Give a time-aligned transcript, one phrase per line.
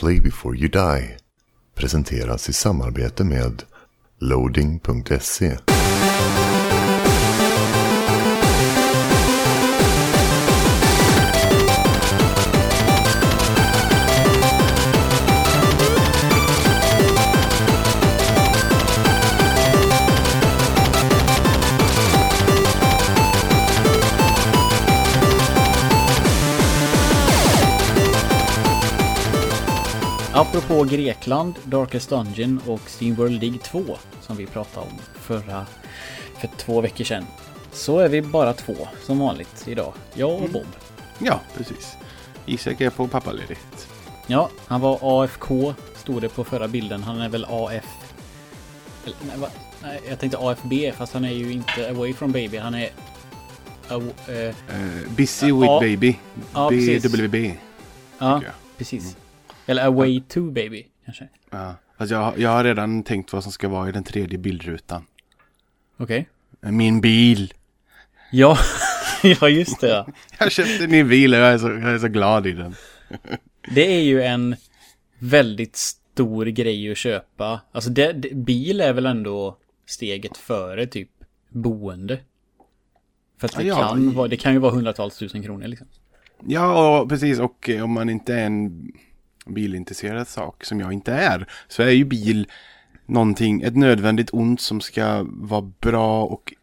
[0.00, 1.16] Play before you die
[1.74, 3.62] presenteras i samarbete med
[4.20, 5.75] loading.se.
[30.66, 33.84] Apropå Grekland, Darkest Dungeon och Steamworld League 2
[34.20, 35.66] som vi pratade om förra,
[36.40, 37.24] för två veckor sedan.
[37.72, 39.92] Så är vi bara två som vanligt idag.
[40.14, 40.66] Jag och Bob.
[41.18, 41.96] Ja, precis.
[42.46, 43.88] Isak är på pappaledighet.
[44.26, 47.02] Ja, han var AFK, stod det på förra bilden.
[47.02, 47.84] Han är väl AF...
[49.04, 49.48] Eller, nej, va?
[49.82, 52.56] nej, jag tänkte AFB, fast han är ju inte away from baby.
[52.56, 52.90] Han är...
[53.90, 55.80] eh, Uh, busy with Ja.
[55.80, 56.16] baby.
[56.54, 56.70] Ja.
[56.70, 57.54] BWB.
[58.18, 58.40] ja,
[58.78, 59.16] precis.
[59.66, 61.28] Eller away to baby, kanske.
[61.50, 61.74] Ja.
[61.98, 65.06] Fast jag, jag har redan tänkt vad som ska vara i den tredje bildrutan.
[65.96, 66.28] Okej.
[66.60, 67.54] Min bil.
[68.32, 68.58] Ja,
[69.22, 70.06] ja just det ja.
[70.38, 72.74] Jag köpte en ny bil och jag är så, jag är så glad i den.
[73.74, 74.56] Det är ju en
[75.18, 77.60] väldigt stor grej att köpa.
[77.72, 81.10] Alltså det, det, bil är väl ändå steget före typ
[81.48, 82.18] boende.
[83.40, 85.66] För att det, Ja, ja, kan, i- vara, det kan ju vara hundratals tusen kronor
[85.66, 85.86] liksom.
[86.46, 87.38] Ja, och precis.
[87.38, 88.92] Och om man inte är en
[89.46, 92.46] bilintresserad sak, som jag inte är, så är ju bil
[93.06, 96.54] någonting, ett nödvändigt ont som ska vara bra och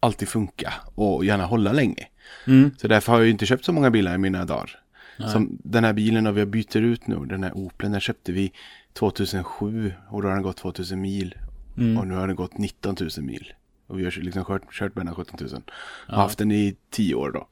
[0.00, 2.06] alltid funka och gärna hålla länge.
[2.46, 2.70] Mm.
[2.78, 4.80] Så därför har jag ju inte köpt så många bilar i mina dagar.
[5.18, 5.30] Nej.
[5.30, 8.52] Som den här bilen och vi bytt ut nu, den här Opeln, den köpte vi
[8.92, 11.34] 2007 och då har den gått 2000 mil.
[11.76, 11.98] Mm.
[11.98, 13.52] Och nu har den gått 19 000 mil.
[13.86, 15.62] Och vi har liksom kört, kört med den 17 000.
[16.06, 16.14] Ja.
[16.14, 17.48] Har haft den i 10 år då.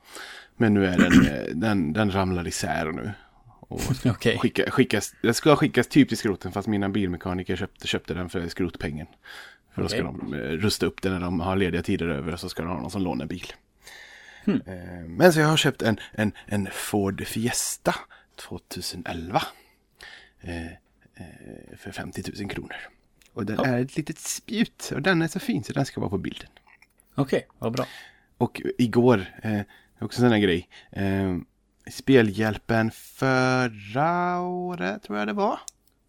[0.57, 3.13] Men nu är den, eh, den, den ramlar isär nu.
[3.69, 4.39] Och Okej.
[4.39, 8.49] skicka, skickas, den ska skickas typ till skroten fast mina bilmekaniker köpte, köpte den för
[8.49, 9.07] skrotpengen.
[9.75, 12.41] För då ska de eh, rusta upp den när de har lediga tider över och
[12.41, 13.47] så ska de ha någon som lånar bil.
[14.45, 14.61] Hmm.
[14.67, 17.95] Eh, Men så jag har köpt en, en, en Ford Fiesta
[18.37, 19.43] 2011.
[20.41, 20.67] Eh,
[21.77, 22.77] för 50 000 kronor.
[23.33, 23.67] Och den Ja.
[23.67, 26.49] är ett litet spjut och den är så fin så den ska vara på bilden.
[27.15, 27.87] Okej, vad bra.
[28.39, 29.61] Och igår, eh,
[30.01, 30.69] också en sån här grej.
[30.91, 31.37] Eh,
[31.91, 35.59] spelhjälpen förra året tror jag det var.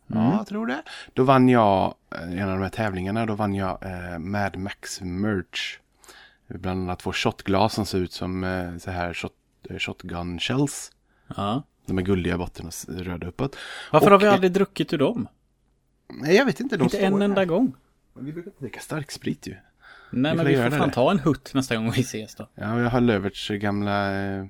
[0.08, 0.82] Ja, jag tror det.
[1.14, 3.26] Då vann jag eh, en av de här tävlingarna.
[3.26, 5.78] Då vann jag eh, Mad Max Merch.
[6.48, 9.34] Bland annat två shotglas som ser ut som eh, så här shot,
[9.70, 10.92] eh, shotgun shells.
[11.36, 11.64] Ja.
[11.86, 12.74] De är gulliga i botten och
[13.06, 13.56] röda uppåt.
[13.92, 15.28] Varför Och, har vi eh, aldrig druckit ur dem?
[16.22, 16.78] Nej, jag vet inte.
[16.78, 17.22] De Inte en här.
[17.22, 17.74] enda gång.
[18.20, 19.56] Vi brukar inte dricka starksprit ju.
[20.12, 20.94] Nej, Vi men vi får det fan där.
[20.94, 22.48] ta en hutt nästa gång vi ses då.
[22.56, 24.46] Ja, jag har Löverts gamla eh,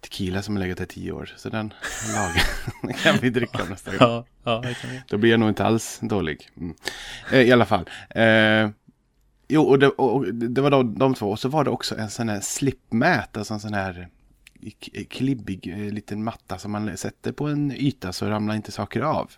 [0.00, 1.32] tequila som har legat i tio år.
[1.36, 1.74] Så den
[2.14, 2.42] lagar
[2.82, 3.98] den kan vi dricka nästa gång.
[4.00, 4.62] Ja, ja.
[5.08, 6.48] Då blir jag nog inte alls dålig.
[6.56, 6.74] Mm.
[7.32, 7.90] Eh, I alla fall.
[8.10, 8.68] Eh,
[9.48, 11.30] jo, och det, och det var de, de två.
[11.30, 13.36] Och så var det också en sån här slipmät.
[13.36, 14.08] Alltså en sån här
[15.08, 19.30] klibbig eh, liten matta som man sätter på en yta så ramlar inte saker av.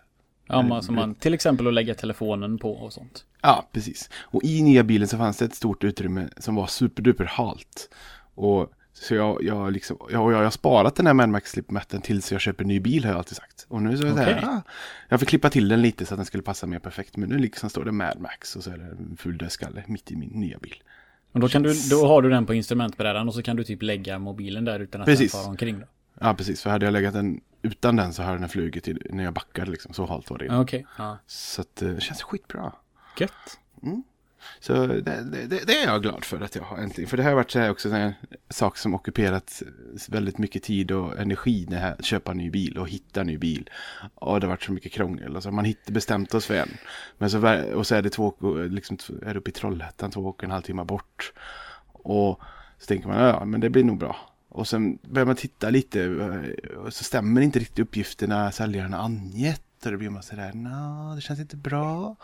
[0.46, 3.24] Ja, man, som man, till exempel att lägga telefonen på och sånt.
[3.42, 4.10] Ja, precis.
[4.20, 7.88] Och i nya bilen så fanns det ett stort utrymme som var superduper halt.
[8.34, 12.32] Och så jag, jag, liksom, jag, jag har sparat den här Mad Max slipmatten tills
[12.32, 13.66] jag köper en ny bil har jag alltid sagt.
[13.68, 14.24] Och nu så är Okej.
[14.24, 14.62] här, ah,
[15.08, 17.16] jag fick klippa till den lite så att den skulle passa mer perfekt.
[17.16, 20.10] Men nu liksom står det Mad Max och så är det en ful dödskalle mitt
[20.10, 20.82] i min nya bil.
[21.32, 23.82] Och då, kan du, då har du den på instrumentbrädan och så kan du typ
[23.82, 25.32] lägga mobilen där utan att Precis.
[25.32, 25.86] den far omkring då.
[26.20, 26.62] Ja, precis.
[26.62, 29.70] För hade jag legat den utan den så hade den flugit till, när jag backade
[29.70, 29.94] liksom.
[29.94, 30.56] Så halt var det.
[30.56, 31.18] Okej, ja.
[31.26, 32.72] Så att, eh, det känns skitbra.
[33.18, 33.58] Gött.
[34.60, 37.08] Så det, det, det- är jag glad för att jag har äntligen.
[37.10, 38.12] För det här har varit så här också en
[38.50, 39.62] sak som ockuperat
[40.08, 43.38] väldigt mycket tid och energi när jag köpa en ny bil och hitta en ny
[43.38, 43.70] bil.
[44.14, 45.34] Och det har varit så mycket krångel.
[45.34, 46.68] Alltså man hittar bestämt oss för en.
[47.18, 48.34] Men så, och så är det två,
[48.70, 51.32] liksom, är det uppe i Trollhättan två och en halv timme bort.
[51.92, 52.40] Och
[52.78, 54.16] så tänker man, ja men det blir nog bra.
[54.48, 56.08] Och sen börjar man titta lite
[56.76, 59.62] och så stämmer inte riktigt uppgifterna säljaren har angett.
[59.84, 62.16] Och då blir man sådär, nej det känns inte bra.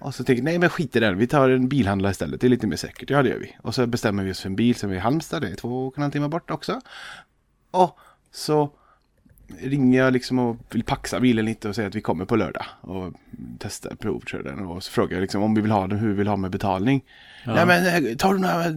[0.00, 2.46] Och så tänker jag, nej men skit i den, vi tar en bilhandlare istället, det
[2.46, 3.10] är lite mer säkert.
[3.10, 3.56] Ja det gör vi.
[3.62, 5.86] Och så bestämmer vi oss för en bil som är i Halmstad, det är två
[5.86, 6.80] och en halv timme bort också.
[7.70, 7.98] Och
[8.32, 8.70] så
[9.58, 12.64] ringer jag liksom och vill paxa bilen lite och säger att vi kommer på lördag.
[12.80, 13.12] Och
[13.58, 16.14] testar, provkör den och så frågar jag liksom om vi vill ha den, hur vi
[16.14, 17.04] vill ha med betalning.
[17.44, 17.54] Ja.
[17.54, 18.72] Nej men eh, tar du några eh,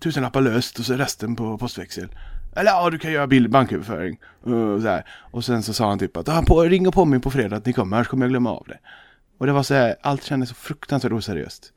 [0.00, 2.08] tusenlappar löst och så resten på postväxel.
[2.56, 4.18] Eller ja, du kan göra bild, banköverföring.
[4.40, 5.04] Och, så här.
[5.10, 7.66] och sen så sa han typ att ah, på, ring och påminn på fredag att
[7.66, 8.78] ni kommer, annars kommer jag glömma av det.
[9.42, 11.72] Och det var så här, allt kändes så fruktansvärt oseriöst.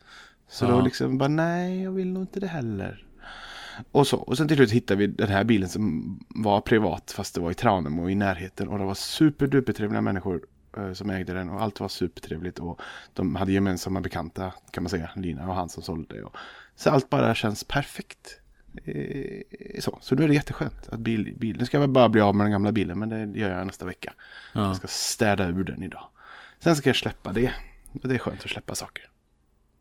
[0.48, 0.70] Så Ja.
[0.70, 3.06] då liksom bara, nej, jag vill nog inte det heller.
[3.92, 4.18] Och så.
[4.18, 7.52] Och sen till slut hittade vi den här bilen som var privat fast det var
[7.52, 8.68] i Tranemo och i närheten.
[8.68, 10.42] Och det var superduper trevliga människor
[10.78, 12.60] eh, som ägde den och allt var supertrevligt.
[12.60, 12.82] Och
[13.14, 15.10] de hade gemensamma bekanta kan man säga.
[15.16, 16.24] Lina och han som sålde.
[16.24, 16.36] Och,
[16.76, 18.40] så allt bara känns perfekt.
[18.84, 19.42] Eh,
[19.80, 22.36] så, så då är det jätteskönt att bil, bil, nu ska jag bara bli av
[22.36, 24.14] med den gamla bilen men det gör jag nästa vecka.
[24.54, 24.68] Ja.
[24.68, 26.08] Jag ska städa ur den idag.
[26.66, 27.52] Sen ska jag släppa det.
[27.94, 29.10] Och det är skönt att släppa saker.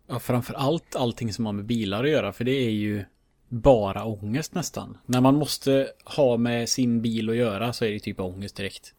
[0.07, 3.05] Ja, framför allt allting som har med bilar att göra, för det är ju
[3.49, 4.99] bara ångest nästan.
[5.07, 8.95] När man måste ha med sin bil att göra så är det typ ångest direkt.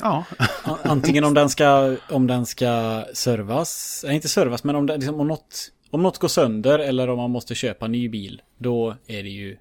[0.00, 0.24] Ja,
[0.82, 5.20] Antingen om den ska, om den ska servas, nej inte servas, men om, det, liksom,
[5.20, 8.96] om, något, om något går sönder eller om man måste köpa en ny bil, då
[9.06, 9.56] är det ju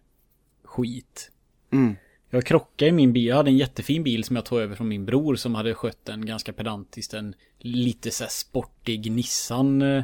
[0.64, 1.32] skit.
[1.72, 1.96] mm.
[2.36, 4.88] Jag krockade i min bil, jag hade en jättefin bil som jag tog över från
[4.88, 7.14] min bror som hade skött den ganska pedantiskt.
[7.14, 10.04] En lite så sportig Nissan eh,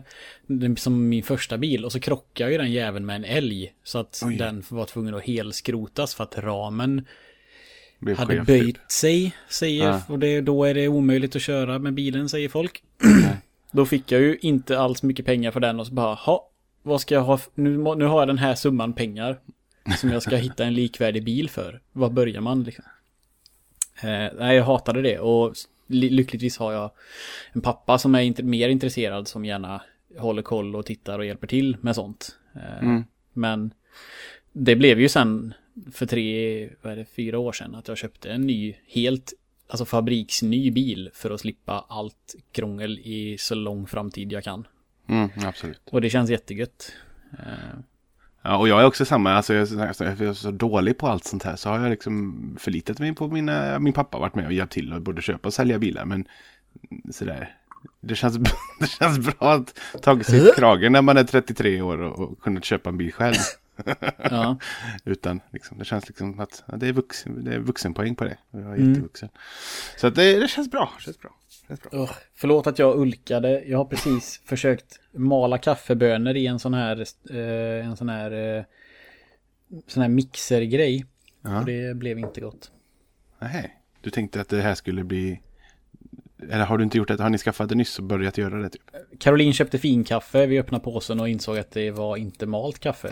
[0.78, 1.86] som min första bil.
[1.86, 3.74] Och så krockade jag ju den jäveln med en älg.
[3.84, 4.36] Så att Oj.
[4.36, 7.06] den var tvungen att helskrotas för att ramen
[8.00, 8.62] blev hade skevt, typ.
[8.62, 9.36] böjt sig.
[9.50, 10.02] Säger, Ja.
[10.08, 12.84] och det, då är det omöjligt att köra med bilen säger folk.
[13.72, 16.50] då fick jag ju inte alls mycket pengar för den och så bara, ha,
[16.84, 19.40] vad ska jag ha, nu, nu har jag den här summan pengar.
[19.98, 21.82] Som jag ska hitta en likvärdig bil för.
[21.92, 22.86] Var börjar man liksom?
[24.04, 25.54] Eh, nej, jag hatade det och
[25.88, 26.92] ly- lyckligtvis har jag
[27.54, 29.82] en pappa som är inte, mer intresserad som gärna
[30.18, 32.36] håller koll och tittar och hjälper till med sånt.
[32.56, 33.04] Eh, Mm.
[33.34, 33.74] Men
[34.52, 35.54] det blev ju sen
[35.92, 39.34] för tre, vad är det, fyra år sedan att jag köpte en ny, helt,
[39.68, 44.68] alltså fabriksny bil för att slippa allt krångel i så lång framtid jag kan.
[45.08, 45.82] Mm, absolut.
[45.92, 46.92] Och det känns jättegött.
[47.40, 47.80] Eh,
[48.44, 51.24] Ja, och jag är också samma, alltså jag, alltså, jag är så dålig på allt
[51.24, 54.54] sånt här så har jag liksom förlitat mig på mina, min pappa varit med och
[54.54, 56.26] hjälpt till och både köpa och sälja bilar men
[57.12, 57.56] sådär.
[58.02, 58.38] Det känns,
[58.80, 62.40] det känns bra att tagit sig i kragen när man är 33 år och, och
[62.42, 63.36] kunnat köpa en bil själv.
[64.30, 64.58] ja.
[65.06, 68.38] Utan liksom, det känns liksom att ja, det, är vuxen, det är vuxenpoäng på det.
[68.52, 68.90] Jag är Mm.
[68.90, 69.30] jättevuxen.
[69.98, 70.94] Så att det, det känns bra.
[71.00, 71.20] Känns bra.
[71.20, 71.32] Känns bra.
[71.92, 73.64] Ugh, förlåt att jag ulkade.
[73.66, 78.64] Jag har precis försökt mala kaffebönor i en sån här, eh, en sån här, eh,
[79.88, 81.06] sån här mixergrej.
[81.42, 81.60] Ja.
[81.60, 82.72] Och det blev inte gott.
[83.40, 85.42] Nej, du tänkte att det här skulle bli...
[86.50, 87.24] Eller har du inte gjort det?
[87.24, 88.70] Har ni skaffat det nyss och börjat göra det?
[88.70, 88.82] Typ?
[89.20, 93.10] Caroline köpte finkaffe, vi öppnade påsen och insåg att det var inte malt kaffe.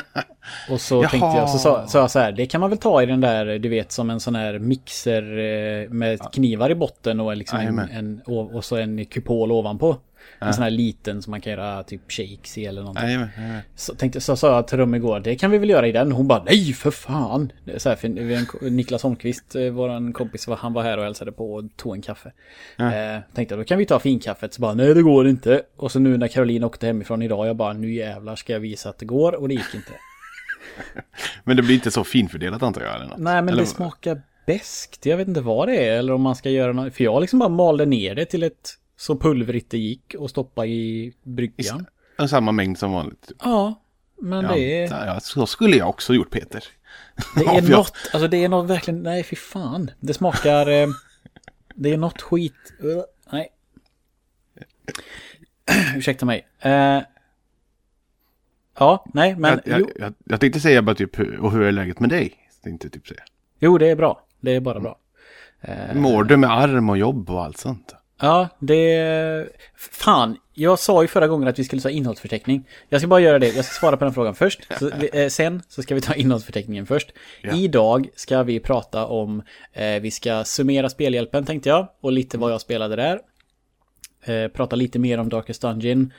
[0.70, 1.08] och så Jaha.
[1.08, 3.20] tänkte jag, så sa, sa jag så här, det kan man väl ta i den
[3.20, 7.58] där, du vet som en sån här mixer eh, med knivar i botten och liksom
[7.58, 9.96] en, en, och, och så en kupol ovanpå.
[10.38, 13.04] En sån här liten som man kan göra typ shakes i eller någonting.
[13.04, 13.62] Jajamän, jajamän.
[13.74, 16.12] Så, tänkte, så sa jag till Rum igår, det kan vi väl göra i den?
[16.12, 17.52] Hon bara, nej för fan!
[17.76, 21.54] Så här, för en, Niklas Holmqvist, eh, våran kompis, han var här och hälsade på
[21.54, 22.32] och tog en kaffe.
[22.78, 24.54] Eh, tänkte, då kan vi ta finkaffet.
[24.54, 25.62] Så bara, nej det går inte.
[25.76, 28.88] Och så nu när Caroline åkte hemifrån idag, jag bara, nu jävlar ska jag visa
[28.88, 29.34] att det går.
[29.34, 29.92] Och det gick inte.
[31.44, 32.94] Men det blir inte så finfördelat antar jag?
[32.94, 33.18] Eller något.
[33.18, 35.06] Nej, men eller, det smakar beskt.
[35.06, 36.94] Jag vet inte vad det är, eller om man ska göra något.
[36.94, 40.66] För jag liksom bara malde ner det till ett så pulvrigt det gick och stoppa
[40.66, 41.86] i bryggan.
[42.18, 43.26] Och Samma mängd som vanligt.
[43.28, 43.36] typ.
[43.44, 43.80] Ja,
[44.20, 45.06] men Ja, det är...
[45.06, 46.64] ja, så skulle jag också gjort Peter.
[47.36, 49.90] Det är något, alltså det är något verkligen, nej fy fan.
[50.00, 50.86] Det smakar, eh,
[51.74, 53.02] det är något skit, uh,
[53.32, 53.48] nej.
[55.96, 56.46] Ursäkta mig.
[56.60, 57.00] Eh,
[58.78, 62.00] ja, nej, men jag, jag, jag, jag tänkte säga bara typ, och hur är läget
[62.00, 62.34] med dig?
[62.62, 63.22] Tänkte typ säga.
[63.58, 64.26] jo, det är bra.
[64.40, 64.98] Det är bara bra.
[65.60, 67.94] Eh, Mår du med arm och jobb och allt sånt?
[68.20, 69.48] Ja, det...
[69.76, 72.68] Fan, jag sa ju förra gången att vi skulle ta innehållsförteckning.
[72.88, 74.68] Jag ska bara göra det, jag ska svara på den frågan först.
[74.78, 77.12] Så, eh, sen så ska vi ta innehållsförteckningen först.
[77.42, 77.56] Ja.
[77.56, 79.42] Idag ska vi prata om,
[79.72, 81.88] eh, vi ska summera spelhjälpen tänkte jag.
[82.00, 83.20] Och lite vad jag spelade där.
[84.24, 86.12] Eh, prata lite mer om Darkest Dungeon.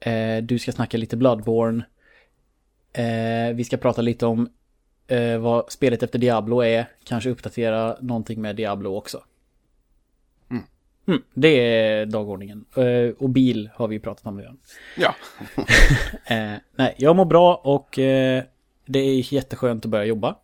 [0.00, 1.84] Eh, du ska snacka lite Bloodborne.
[2.92, 4.48] Eh, vi ska prata lite om
[5.06, 6.86] eh, vad spelet efter Diablo är.
[7.04, 9.22] Kanske uppdatera någonting med Diablo också.
[11.06, 12.64] Mm, det är dagordningen.
[12.76, 14.58] Eh, och bil har vi pratat om redan.
[14.96, 15.14] Ja.
[16.26, 18.44] Eh, nej, jag mår bra och eh,
[18.86, 20.36] det är jätteskönt att börja jobba.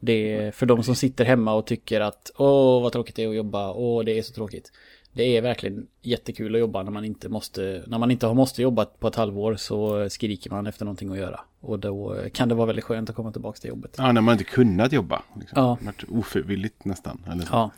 [0.00, 3.28] Det är för de som sitter hemma och tycker att åh vad tråkigt det är
[3.28, 4.72] att jobba, åh det är så tråkigt.
[5.12, 8.62] Det är verkligen jättekul att jobba när man inte måste, när man inte har måste
[8.62, 11.40] jobba på ett halvår så skriker man efter någonting att göra.
[11.60, 13.94] Och då kan det vara väldigt skönt att komma tillbaka till jobbet.
[13.98, 15.22] ja, när man inte kunnat jobba.
[15.40, 15.62] Liksom.
[15.62, 15.78] Ja.
[15.80, 17.24] Varit ofrivilligt nästan.
[17.32, 17.48] Eller så.
[17.52, 17.70] Ja.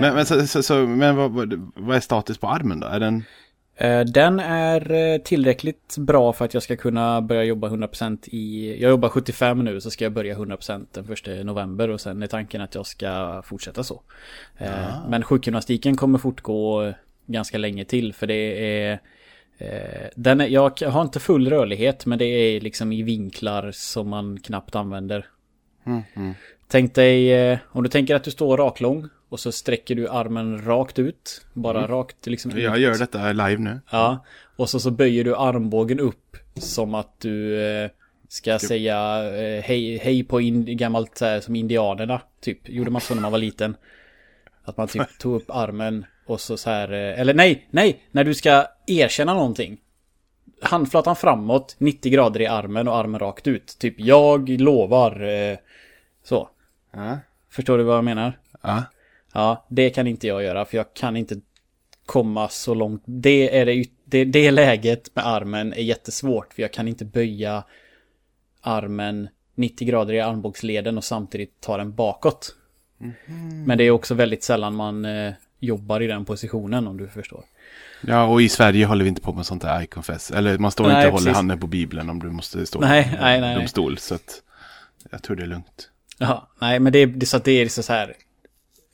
[0.00, 2.86] Men, men, så, så, så, men vad, vad, är status på armen då?
[2.86, 3.24] Är den...
[3.76, 8.76] Eh, Den är eh, tillräckligt bra för att jag ska kunna börja jobba 100% i...
[8.80, 12.26] Jag jobbar 75 nu så ska jag börja 100% den 1 november och sen är
[12.26, 14.02] tanken att jag ska fortsätta så.
[14.58, 16.92] Eh, Men sjukgymnastiken kommer fortgå
[17.26, 19.00] ganska länge till för det är...
[19.58, 24.08] Eh, den är, jag har inte full rörlighet men det är liksom i vinklar som
[24.08, 25.26] man knappt använder.
[25.86, 26.34] Mm, mm.
[26.68, 30.64] Tänk dig, eh, om du tänker att du står raklång och så sträcker du armen
[30.64, 31.46] rakt ut.
[31.52, 32.62] Bara rakt liksom ut.
[32.62, 33.80] Jag gör detta live nu.
[33.90, 34.24] Ja,
[34.56, 37.90] och så, så böjer du armbågen upp som att du eh,
[38.28, 42.20] ska säga eh, hej, hej på in, gammalt så här, som indianerna.
[42.40, 43.76] Typ, gjorde man så när man var liten.
[44.64, 48.24] Att man typ tog upp armen och så så här, eh, eller nej, nej, när
[48.24, 49.78] du ska erkänna någonting.
[50.62, 53.78] Handflatan framåt, 90 grader i armen och armen rakt ut.
[53.78, 55.22] Typ, jag lovar.
[55.22, 55.58] Eh,
[56.22, 56.48] så.
[56.92, 57.18] Ja.
[57.50, 58.38] Förstår du vad jag menar?
[58.62, 58.84] Ja.
[59.32, 61.40] Ja, det kan inte jag göra för jag kan inte
[62.06, 63.02] komma så långt.
[63.04, 67.64] Det är det, det, det läget med armen är jättesvårt för jag kan inte böja
[68.60, 72.54] armen 90 grader i armbågsleden och samtidigt ta den bakåt.
[73.66, 77.44] Men det är också väldigt sällan man eh, jobbar i den positionen om du förstår.
[78.00, 80.30] ja, och i Sverige håller vi inte på med sånt där I confess.
[80.30, 83.02] Eller man står Nej, inte och håller handen på Bibeln om du måste stå Nej,
[83.02, 83.56] i nej, nej, nej.
[83.56, 83.98] domstol.
[83.98, 84.42] Så att
[85.10, 85.90] jag tror det är lugnt.
[86.18, 88.14] Ja, nej men det, det, så att det är så här.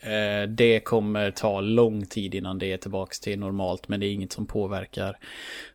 [0.01, 3.89] Eh, det kommer ta lång tid innan det är tillbaks till normalt.
[3.89, 5.19] Men det är inget som påverkar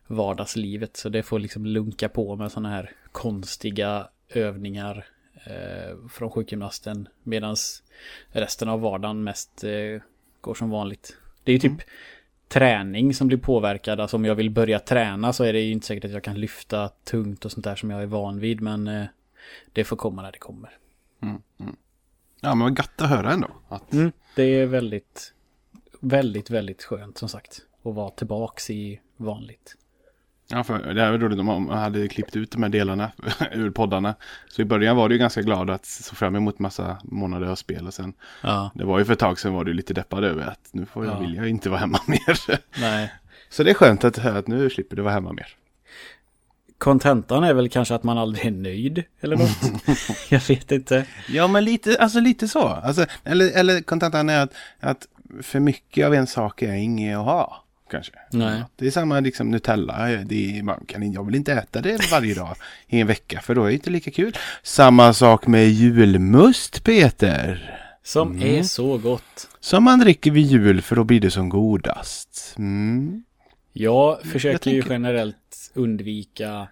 [0.06, 0.96] vardagslivet.
[0.96, 5.06] Så det får liksom lunka på med sådana här konstiga övningar
[5.46, 7.08] eh, från sjukgymnasten.
[7.22, 7.56] Medan
[8.28, 10.02] resten av vardagen mest eh,
[10.40, 11.16] går som vanligt.
[11.44, 11.80] Det är ju typ
[12.48, 14.00] träning som blir påverkad.
[14.00, 16.40] Alltså om jag vill börja träna så är det ju inte säkert att jag kan
[16.40, 18.60] lyfta tungt och sånt där som jag är van vid.
[18.60, 19.04] Men eh,
[19.72, 20.70] det får komma när det kommer.
[22.40, 23.48] Ja, men vad gött att höra ändå.
[23.68, 25.32] Att, Mm, det är väldigt,
[26.00, 27.62] väldigt, väldigt skönt som sagt.
[27.82, 29.76] Att vara tillbaks i vanligt.
[30.52, 33.10] Ja, för det är väl roligt om man hade klippt ut de här delarna
[33.52, 34.14] ur poddarna.
[34.48, 37.86] Så i början var du ganska glad att se fram emot massa månader av spel.
[37.86, 40.46] Och sen, Ja, det var ju för ett tag sedan var du lite deppad över
[40.46, 41.18] att nu får jag, Ja.
[41.20, 42.38] vill jag inte vara hemma mer.
[42.80, 43.12] nej.
[43.50, 45.56] Så det är skönt att höra att nu slipper du vara hemma mer.
[46.78, 49.98] Kontentan är väl kanske att man aldrig är nöjd eller något.
[50.30, 51.06] jag vet inte.
[51.28, 52.66] Ja, men lite, alltså lite så.
[52.68, 55.06] Alltså, eller, eller kontentan är att, att
[55.42, 57.64] för mycket av en sak är inget att ha.
[57.90, 58.12] Kanske.
[58.32, 58.62] Nej.
[58.76, 60.06] Det är samma liksom Nutella.
[60.24, 62.56] Det är, man kan, jag vill inte äta det varje dag
[62.88, 64.36] i en vecka för då är det inte lika kul.
[64.62, 67.76] Samma sak med julmust Peter.
[68.02, 68.58] Som Mm.
[68.58, 69.48] är så gott.
[69.60, 72.54] Som man dricker vid jul för då blir det som godast.
[72.58, 73.24] Mm.
[73.72, 76.68] Jag försöker ju tänker- generellt undvika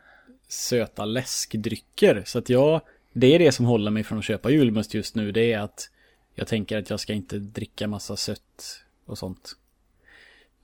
[0.48, 2.22] söta läskdrycker.
[2.26, 2.80] Så att jag,
[3.12, 5.32] det är det som håller mig från att köpa julmust just nu.
[5.32, 5.90] Det är att
[6.34, 9.52] jag tänker att jag ska inte dricka massa sött och sånt.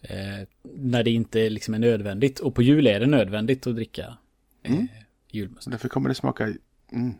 [0.09, 2.41] Eh, när det inte liksom är nödvändigt.
[2.41, 4.17] Och på jul är det nödvändigt att dricka
[4.63, 4.89] eh, Mm.
[5.31, 5.63] julmust.
[5.63, 6.45] Så därför kommer det smaka...
[6.93, 7.15] Mm.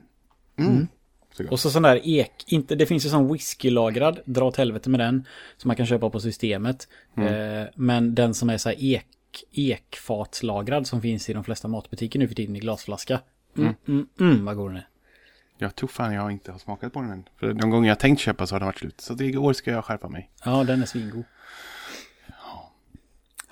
[0.57, 0.87] Mm.
[1.33, 1.53] Så gott.
[1.53, 5.01] Och så sån där ek, inte, det finns ju sån whiskylagrad, dra åt helvete med
[5.01, 5.27] den,
[5.57, 6.89] som man kan köpa på systemet.
[7.17, 9.07] Eh, men den som är så här ek,
[9.53, 13.21] ekfatslagrad som finns i de flesta matbutiker nu för tiden i glasflaska.
[13.57, 14.89] Mm, mm, mm, vad god den är.
[15.59, 17.25] Jag tror fan jag inte har smakat på den än.
[17.37, 19.01] För de gånger jag tänkt köpa så har den varit slut.
[19.01, 20.31] Så i år ska jag skärpa mig.
[20.45, 21.25] Ja, den är svingod.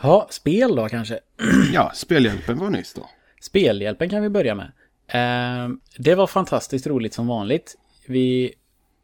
[0.02, 1.18] Ja, spel då kanske.
[1.72, 3.10] Ja, spelhjälpen var nyss då.
[3.40, 4.72] Spelhjälpen kan vi börja med.
[5.06, 7.76] Eh, det var fantastiskt roligt som vanligt.
[8.06, 8.54] Vi,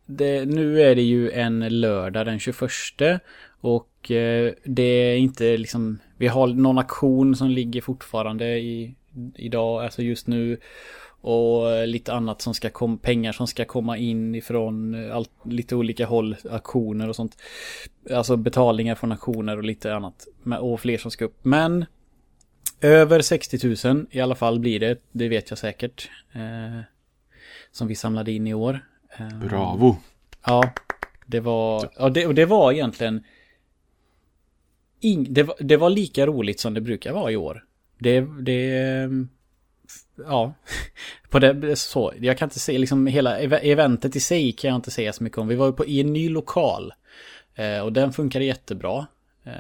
[0.07, 2.61] det, nu är det ju en lördag den 21
[3.61, 8.95] och eh, det är inte liksom, vi har någon aktion som ligger fortfarande i,
[9.35, 10.61] idag, alltså just nu.
[11.21, 15.77] Och lite annat som ska komma, pengar som ska komma in ifrån eh, allt, lite
[15.77, 17.37] olika håll, aktioner och sånt.
[18.11, 20.27] Alltså betalningar från aktioner och lite annat.
[20.61, 21.45] Och fler som ska upp.
[21.45, 21.85] Men
[22.81, 26.11] över 60 000 i alla fall blir det, det vet jag säkert.
[26.33, 26.81] Eh,
[27.73, 28.81] som vi samlade in i år.
[29.19, 29.97] Eh, Bravo.
[30.47, 30.73] Ja,
[31.27, 33.25] det var, ja, det, och det var egentligen
[35.01, 37.65] ing, det, var, det var lika roligt som det brukar vara i år.
[37.99, 39.09] Det, det,
[40.27, 40.55] ja,
[41.31, 44.79] på det, så, jag kan inte säga liksom hela ev- eventet i sig kan jag
[44.79, 45.49] inte säga så mycket om.
[45.49, 46.93] Vi var ju på, i en ny lokal
[47.55, 49.07] eh, och den funkade jättebra.
[49.45, 49.53] Eh,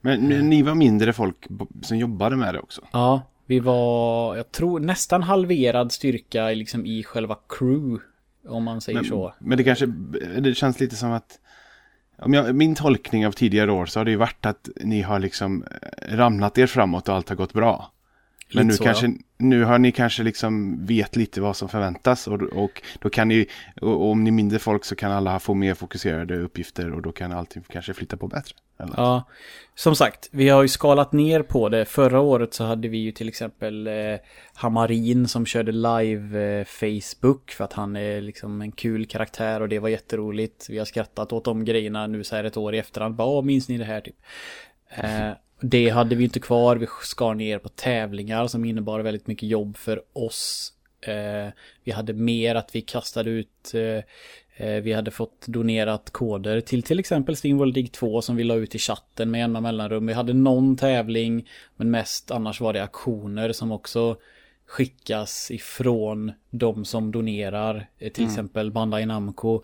[0.00, 1.46] Men, men ni var mindre folk
[1.82, 2.80] som jobbade med det också.
[2.92, 8.04] Ja, vi var, jag tror nästan halverad styrka liksom i själva crew.
[8.48, 9.34] Om man säger Men, så.
[9.38, 9.86] men det kanske,
[10.40, 11.38] det känns lite som att
[12.18, 15.18] om jag, min tolkning av tidigare år så har det ju varit att ni har
[15.18, 17.92] liksom eh, ramlat er framåt och allt har gått bra.
[18.54, 22.42] Men nu så, kanske, nu har ni kanske liksom vet lite vad som förväntas och,
[22.42, 23.46] och då kan ni,
[23.80, 27.12] och, om ni är mindre folk så kan alla få mer fokuserade uppgifter och då
[27.12, 28.54] kan allting kanske flytta på bättre.
[28.78, 28.94] Eller?
[28.96, 29.24] Ja,
[29.74, 31.84] som sagt, vi har ju skalat ner på det.
[31.84, 33.94] Förra året så hade vi ju till exempel eh,
[34.54, 39.68] Hamarin som körde live eh, Facebook för att han är liksom en kul karaktär och
[39.68, 40.66] det var jätteroligt.
[40.68, 43.14] Vi har skrattat åt de grejerna nu så här ett år i efterhand.
[43.14, 44.16] Bara, minns ni det här typ?
[44.90, 46.76] Eh, det hade vi inte kvar.
[46.76, 50.72] Vi skar ner på tävlingar som innebar väldigt mycket jobb för oss.
[51.00, 51.52] Eh,
[51.84, 53.74] vi hade mer att vi kastade ut.
[53.74, 54.04] Eh,
[54.66, 58.54] eh vi hade fått donerat koder till till exempel Steamworld Dig 2 som vi la
[58.54, 60.06] ut i chatten med jämna mellanrum.
[60.06, 64.16] Vi hade någon tävling men mest annars var det aktioner som också
[64.66, 67.86] skickas ifrån de som donerar.
[67.98, 68.30] Till mm.
[68.30, 69.62] exempel Bandai Namco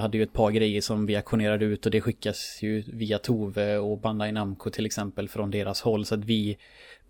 [0.00, 3.78] hade ju ett par grejer som vi auktionerade ut och det skickas ju via Tove
[3.78, 6.04] och Bandai Namco till exempel från deras håll.
[6.04, 6.58] Så att vi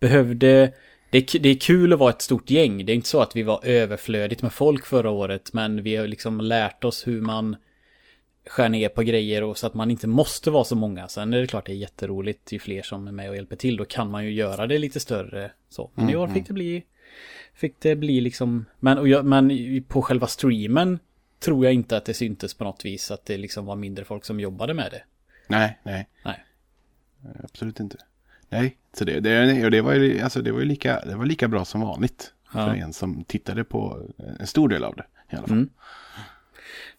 [0.00, 0.72] behövde
[1.10, 2.86] det är, det är kul att vara ett stort gäng.
[2.86, 5.52] Det är inte så att vi var överflödigt med folk förra året.
[5.52, 7.56] Men vi har liksom lärt oss hur man
[8.46, 11.08] skär ner på grejer och så att man inte måste vara så många.
[11.08, 13.76] Sen är det klart det är jätteroligt ju fler som är med och hjälper till.
[13.76, 15.90] Då kan man ju göra det lite större så.
[15.94, 16.84] Men i år fick mm, det bli
[17.54, 19.50] Fick det bli liksom Men, och jag, men
[19.88, 20.98] på själva streamen
[21.38, 24.24] Tror jag inte att det syntes på något vis att det liksom var mindre folk
[24.24, 25.02] som jobbade med det.
[25.46, 26.08] Nej, nej.
[26.24, 26.44] Nej.
[27.44, 27.96] Absolut inte.
[28.48, 31.48] Nej, så det, det, det, var, ju, alltså det var ju lika, det var lika
[31.48, 32.32] bra som vanligt.
[32.52, 32.66] Ja.
[32.66, 34.02] För en som tittade på
[34.40, 35.56] en stor del av det i alla fall.
[35.56, 35.70] Mm.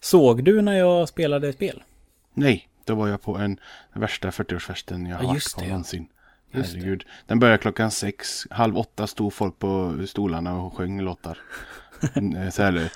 [0.00, 1.82] Såg du när jag spelade spel?
[2.34, 3.60] Nej, då var jag på en
[3.92, 6.08] värsta 40-årsfesten jag har ja, varit på någonsin.
[6.52, 7.04] Herregud.
[7.26, 8.46] Den började klockan sex.
[8.50, 11.38] Halv åtta stod folk på stolarna och sjöng låtar.
[12.14, 12.86] Eh, så här, eh,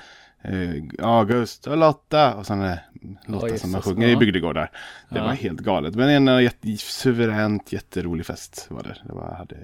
[0.98, 2.78] August och Lotta och sådana
[3.26, 4.70] låtar oh, som sjunger i bygdegårdar.
[5.08, 5.24] Det ja.
[5.24, 5.94] var helt galet.
[5.94, 8.96] Men en jätte, suveränt jätterolig fest var det.
[9.06, 9.56] Det var, hade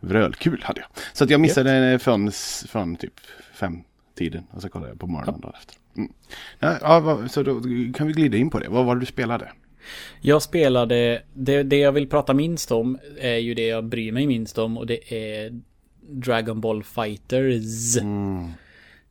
[0.00, 0.88] vrölkul hade jag.
[1.12, 2.02] Så att jag missade yep.
[2.02, 2.32] från,
[2.68, 3.20] från typ
[3.52, 3.82] fem
[4.14, 5.54] tiden och så kollade jag på morgonen ja.
[5.58, 5.76] efter.
[5.96, 6.12] Mm.
[6.58, 7.60] Ja, så då
[7.94, 8.68] kan vi glida in på det.
[8.68, 9.52] Vad var det du spelade?
[10.20, 14.26] Jag spelade, det, det jag vill prata minst om är ju det jag bryr mig
[14.26, 15.60] minst om och det är
[16.00, 17.96] Dragon Ball Fighters.
[17.96, 18.50] Mm.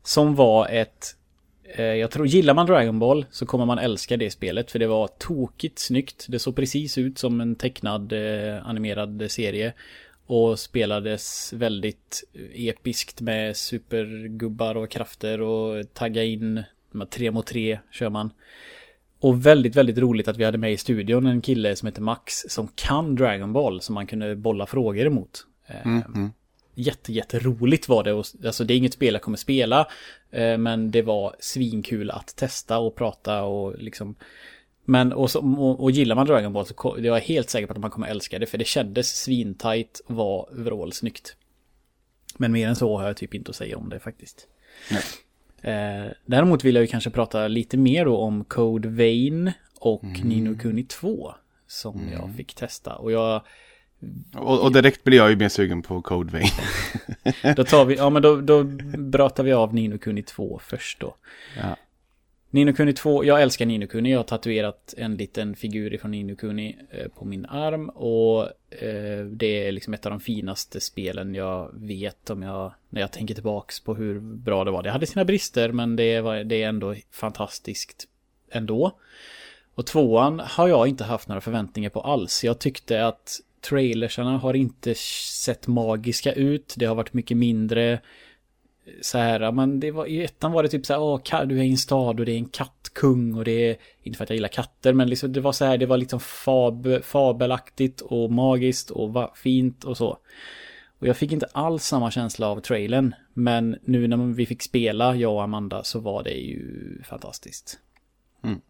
[0.06, 1.16] Som var ett
[1.64, 4.88] eh, jag tror, gillar man Dragon Ball så kommer man älska det spelet för det
[4.88, 6.26] var tokigt snyggt.
[6.30, 9.74] Det såg precis ut som en tecknad eh, animerad serie.
[10.28, 16.64] Och spelades väldigt eh, episkt med supergubbar och krafter och tagga in,
[17.10, 18.30] tre mot tre kör man.
[19.20, 22.46] Och väldigt, väldigt roligt att vi hade med i studion en kille som heter Max
[22.50, 25.46] som kan Dragon Ball som man kunde bolla frågor emot.
[25.68, 26.32] Eh, mm, mm.
[26.76, 28.14] Jätte, jätteroligt var det.
[28.14, 29.88] Och, alltså det är inget spel jag kommer spela.
[30.32, 34.16] Eh, men det var svinkul att testa och prata och liksom.
[34.86, 37.74] Men och, så, och, och gillar man Dragon Ball så jag är helt säker på
[37.74, 38.46] att man kommer älska det.
[38.46, 41.36] För det kändes svintajt och var vrålsnyggt.
[42.38, 44.48] Men mer än så har jag typ inte att säga om det faktiskt.
[44.92, 45.04] Nej.
[45.74, 50.22] Eh, däremot vill jag ju kanske prata lite mer då om Code Vein och mm.
[50.22, 51.34] Nino Kuni 2.
[51.68, 52.14] Som mm.
[52.14, 52.96] jag fick testa.
[52.96, 53.42] Och jag...
[54.34, 56.50] Och, och, direkt blir jag ju mer sugen på Code Vein.
[57.56, 58.66] då tar vi, ja men då, då
[59.12, 61.16] pratar vi av Nino Kuni 2 först då.
[61.58, 61.76] Ja.
[62.56, 64.12] Nino Kuni 2, jag älskar Nino Kuni.
[64.12, 67.90] Jag har tatuerat en liten figur ifrån Nino Kuni eh, på min arm.
[67.90, 73.02] Och eh, det är liksom ett av de finaste spelen jag vet om jag, när
[73.02, 74.84] jag tänker tillbaks på hur bra det var.
[74.84, 78.08] Det hade sina brister men det, var, det är ändå fantastiskt
[78.52, 79.00] ändå.
[79.76, 82.44] Och tvåan har jag inte haft några förväntningar på alls.
[82.44, 86.74] Jag tyckte att trailersarna har inte sett magiska ut.
[86.78, 88.00] Det har varit mycket mindre
[89.02, 91.64] så här, men det var, i ettan var det typ så här, åh, du är
[91.64, 94.36] i en stad och det är en kattkung och det är, inte för att jag
[94.36, 98.90] gillar katter, men liksom, det var så här, det var liksom fab, fabelaktigt och magiskt
[98.90, 100.18] och var fint och så.
[101.00, 105.16] Och jag fick inte alls samma känsla av trailern, men nu när vi fick spela,
[105.16, 107.80] jag och Amanda, så var det ju fantastiskt.
[108.44, 108.62] Mm.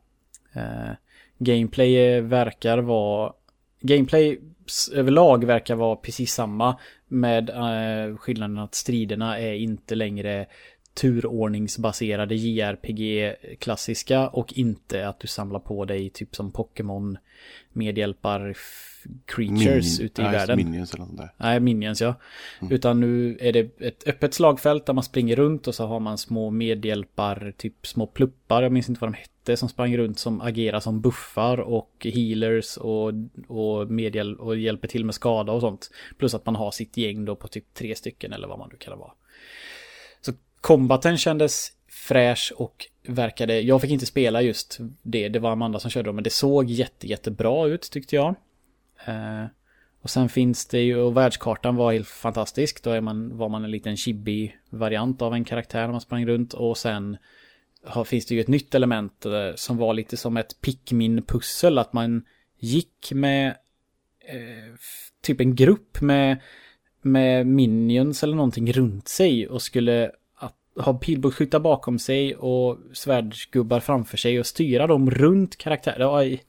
[0.56, 0.96] Uh,
[1.38, 3.34] gameplay verkar vara,
[3.82, 4.40] gameplay
[4.94, 6.80] överlag verkar vara precis samma.
[7.08, 10.46] Med eh, skillnaden att striderna är inte längre
[10.96, 17.18] turordningsbaserade JRPG-klassiska och inte att du samlar på dig typ som Pokémon
[17.74, 18.56] medhjälpar
[19.26, 20.58] creatures Min ute i nej, världen.
[20.58, 21.30] Minions eller något där.
[21.38, 22.16] Nej, minions ja.
[22.62, 22.74] Mm.
[22.74, 26.18] Utan nu är det ett öppet slagfält där man springer runt och så har man
[26.18, 30.42] små medhjälpar, typ små pluppar, jag minns inte vad de hette, som sprang runt som
[30.42, 33.12] agerar som buffar och healers och,
[33.48, 35.92] och, medhjäl och hjälper till med skada och sånt.
[36.18, 38.78] Plus att man har sitt gäng då på typ tre stycken eller vad man nu
[38.78, 39.12] kan vara.
[40.66, 45.92] Kombaten kändes fräsch och verkade, jag fick inte spela just det, det var Amanda som
[45.92, 48.36] körde men det såg jätte, jättebra ut tyckte jag.
[49.06, 49.46] Eh,
[50.02, 52.84] och sen finns det ju, och världskartan var helt fantastisk.
[52.84, 56.54] Då är man, var man en liten chibi-variant av en karaktär när man sprang runt.
[56.54, 57.18] Och sen
[57.84, 61.78] har, finns det ju ett nytt element eh, som var lite som ett Pikmin-pussel.
[61.78, 62.26] Att man
[62.60, 63.48] gick med
[64.28, 64.76] eh,
[65.22, 66.42] typ en grupp med,
[67.02, 70.12] med minions eller någonting runt sig och skulle
[70.80, 76.40] ha pilbågsskyttar bakom sig och svärdsgubbar framför sig och styra dem runt karaktärer.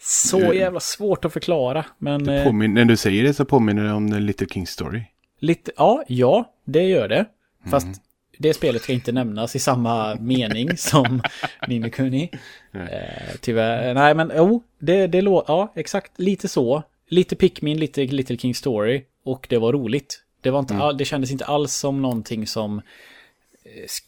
[0.00, 1.84] Så jävla svårt att förklara.
[1.98, 2.44] Men...
[2.44, 5.02] Påminner, när du säger det så påminner det om The Little King Story.
[5.38, 7.26] Lite, ja, ja, det gör det.
[7.70, 7.98] Fast mm.
[8.38, 11.22] det spelet ska inte nämnas i samma mening som
[11.68, 12.30] Mimikuni.
[12.72, 16.82] Eh, tyvärr, nej men jo, oh, det, det låter, ja exakt, lite så.
[17.08, 19.04] Lite Pikmin, lite Little King Story.
[19.24, 20.22] Och det var roligt.
[20.40, 20.96] Det, var inte, mm.
[20.96, 22.82] det kändes inte alls som någonting som eh,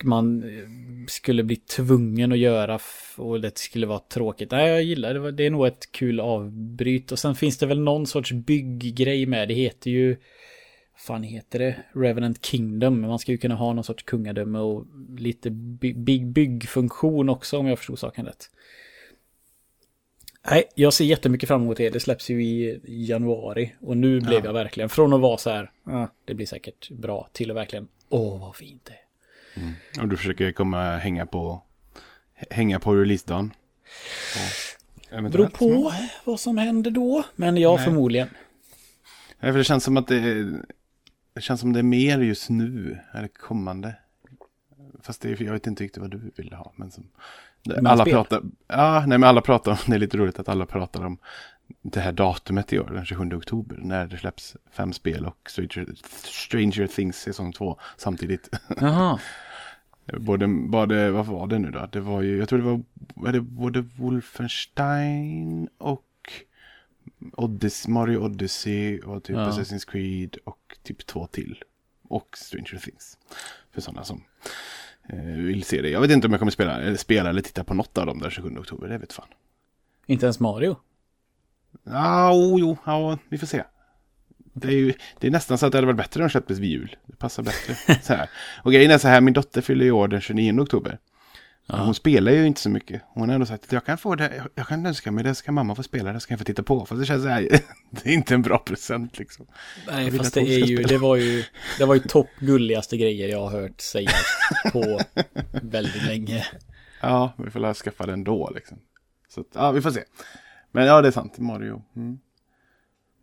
[0.04, 0.68] man eh,
[1.08, 2.78] skulle bli tvungen att göra
[3.16, 4.50] och det skulle vara tråkigt.
[4.50, 5.32] Nej, jag gillar det.
[5.32, 7.12] Det är nog ett kul avbryt.
[7.12, 9.48] Och sen finns det väl någon sorts bygggrej med.
[9.48, 10.16] Det heter ju...
[10.96, 11.76] fan heter det?
[11.94, 13.00] Revenant Kingdom.
[13.00, 14.86] Man ska ju kunna ha någon sorts kungadöme och
[15.18, 18.50] lite bygg byggfunktion också om jag förstod saken rätt.
[20.50, 21.90] Nej, jag ser jättemycket fram emot det.
[21.90, 23.74] Det släpps ju i januari.
[23.80, 24.44] Och nu blev ja.
[24.44, 27.88] jag verkligen, från att vara så här, ah, det blir säkert bra, till att verkligen,
[28.08, 29.03] åh vad fint det är.
[29.54, 29.72] Mm.
[30.00, 31.62] Och du försöker komma hänga på,
[32.50, 33.52] hänga på releasedagen?
[35.10, 35.92] Beror på
[36.24, 37.84] vad som händer då, men ja, Nej.
[37.84, 38.28] förmodligen.
[39.40, 40.64] Nej, för det känns som att det, är,
[41.34, 43.94] det känns som det är mer just nu, eller kommande.
[45.02, 47.10] Fast det, jag vet inte riktigt vad du vill ha, men som,
[47.86, 51.04] alla pratar, ja, nej men alla pratar om, det är lite roligt att alla pratar
[51.04, 51.18] om
[51.86, 55.94] det här datumet i år, den 27 oktober, när det släpps fem spel och Stranger,
[56.24, 58.48] Stranger Things säsong två samtidigt.
[58.76, 59.20] Jaha.
[60.20, 61.88] både, både, vad var det nu då?
[61.92, 62.82] Det var ju, jag tror det var,
[63.14, 66.32] var det både Wolfenstein och
[67.32, 69.50] Odyssey, Mario Odyssey och typ ja.
[69.50, 71.62] Assassin's Creed och typ två till.
[72.08, 73.18] Och Stranger Things.
[73.72, 74.22] För sådana som
[75.08, 75.90] Eh, vill se det.
[75.90, 78.18] Jag vet inte om jag kommer spela, eller spela eller titta på något av dem
[78.18, 78.88] där 27 oktober.
[78.88, 79.28] Det vet fan.
[80.06, 80.76] Inte ens Mario?
[81.84, 83.62] Ja, oh, jo, ja, vi får se.
[84.54, 86.58] Det är, ju, det är nästan så att det hade varit bättre om de släpptes
[86.58, 86.96] vid jul.
[87.06, 87.94] Det passar bättre.
[88.02, 88.30] så här.
[88.62, 90.98] Och grejen är så här, min dotter fyller i år den 29 oktober.
[91.66, 91.76] Ja.
[91.76, 93.02] Hon spelar ju inte så mycket.
[93.08, 95.52] Hon har ändå sagt att jag kan få det, jag kan önska mig det, ska
[95.52, 96.86] mamma få spela det, ska jag få titta på.
[96.86, 97.40] För det känns så här,
[97.90, 99.46] det är inte en bra present liksom.
[99.86, 101.44] Nej, fast det är ju, det var ju,
[101.78, 104.24] det var ju topp gulligaste grejer jag har hört sägas
[104.72, 105.00] på
[105.62, 106.46] väldigt länge.
[107.00, 108.78] Ja, vi får lära skaffa den då liksom.
[109.28, 110.00] Så att, ja, vi får se.
[110.74, 111.82] Men ja, det är sant, Mario.
[111.96, 112.18] Mm.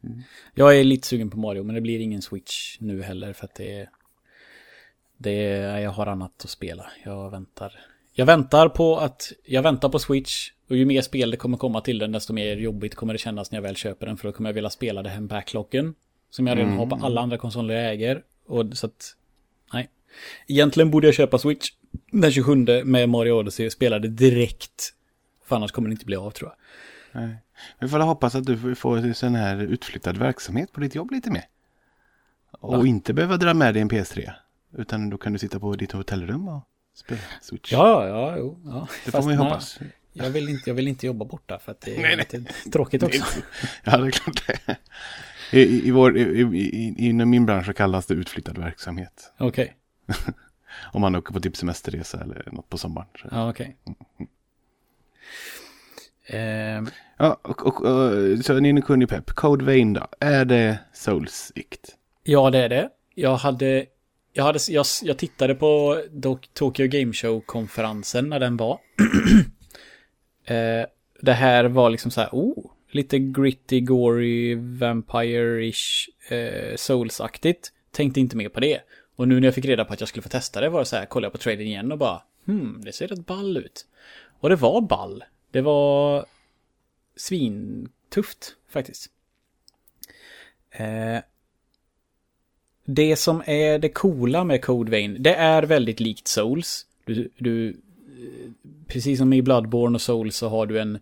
[0.03, 0.21] Mm.
[0.53, 3.55] Jag är lite sugen på Mario, men det blir ingen Switch nu heller för att
[3.55, 3.89] det är...
[5.17, 6.85] Det är, jag har annat att spela.
[7.03, 7.79] Jag väntar
[8.13, 10.51] jag väntar på att, jag väntar på Switch.
[10.69, 13.51] Och ju mer spel det kommer komma till den, desto mer jobbigt kommer det kännas
[13.51, 14.17] när jag väl köper den.
[14.17, 15.95] För då kommer jag vilja spela det här backloggen.
[16.29, 16.79] Som jag redan mm.
[16.79, 18.23] har på alla andra konsoler jag äger.
[18.45, 19.15] Och så att,
[19.73, 19.89] nej.
[20.47, 21.71] Egentligen borde jag köpa Switch
[22.11, 24.93] den 27 med Mario Odyssey och spela det direkt.
[25.45, 26.57] För annars kommer det inte bli av tror jag.
[27.11, 27.35] Nej.
[27.79, 31.31] Vi får hoppas att du får en sån här utflyttad verksamhet på ditt jobb lite
[31.31, 31.45] mer.
[32.51, 32.85] Och Va?
[32.85, 34.31] inte behöva dra med dig en PS3.
[34.77, 37.71] Utan då kan du sitta på ditt hotellrum och Spela Switch.
[37.71, 38.59] Ja, ja, jo.
[38.65, 38.87] Ja.
[39.05, 39.79] Det får man ju hoppas.
[40.13, 43.03] Jag vill, inte, jag vill inte jobba borta för att det är nej, lite tråkigt
[43.03, 43.41] också.
[43.83, 44.77] ja, det är klart det.
[45.51, 49.33] I, i, vår, i, i, inom min bransch kallas det utflyttad verksamhet.
[49.37, 49.75] Okej.
[50.07, 50.33] Okay.
[50.93, 53.07] Om man åker på typ semesterresa eller något på sommaren.
[53.31, 53.77] Ja, okej.
[53.83, 53.95] Okay.
[54.17, 54.29] Mm.
[56.25, 56.83] Eh.
[57.17, 59.31] Ja, och, och, och, så ni är kunnig pepp.
[59.31, 60.07] Code Vein då?
[60.19, 61.95] Är det Souls-ikt?
[62.23, 62.89] Ja, det är det.
[63.15, 63.85] Jag hade
[64.33, 66.01] jag, hade, jag, jag tittade på
[66.53, 68.79] Tokyo Game Show-konferensen när den var.
[70.45, 70.85] eh,
[71.21, 77.71] det här var liksom så här, oh, lite gritty, gory, vampire-ish, eh, souls-aktigt.
[77.91, 78.79] Tänkte inte mer på det.
[79.15, 80.85] Och nu när jag fick reda på att jag skulle få testa det var det
[80.85, 83.85] så här, kollade jag på traden igen och bara, hmm, det ser rätt ball ut.
[84.39, 85.23] Och det var ball.
[85.51, 86.25] Det var
[87.15, 89.09] svintufft faktiskt.
[90.71, 91.19] Eh,
[92.85, 96.85] det som är det coola med Code Vein, det är väldigt likt Souls.
[97.05, 98.51] Du, du, eh,
[98.87, 100.99] precis som i Bloodborne och Souls så har du en,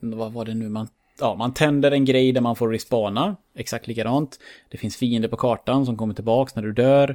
[0.00, 0.88] vad var det nu man,
[1.20, 4.38] ja man tänder en grej där man får respana, exakt likadant.
[4.68, 7.10] Det finns fiender på kartan som kommer tillbaks när du dör.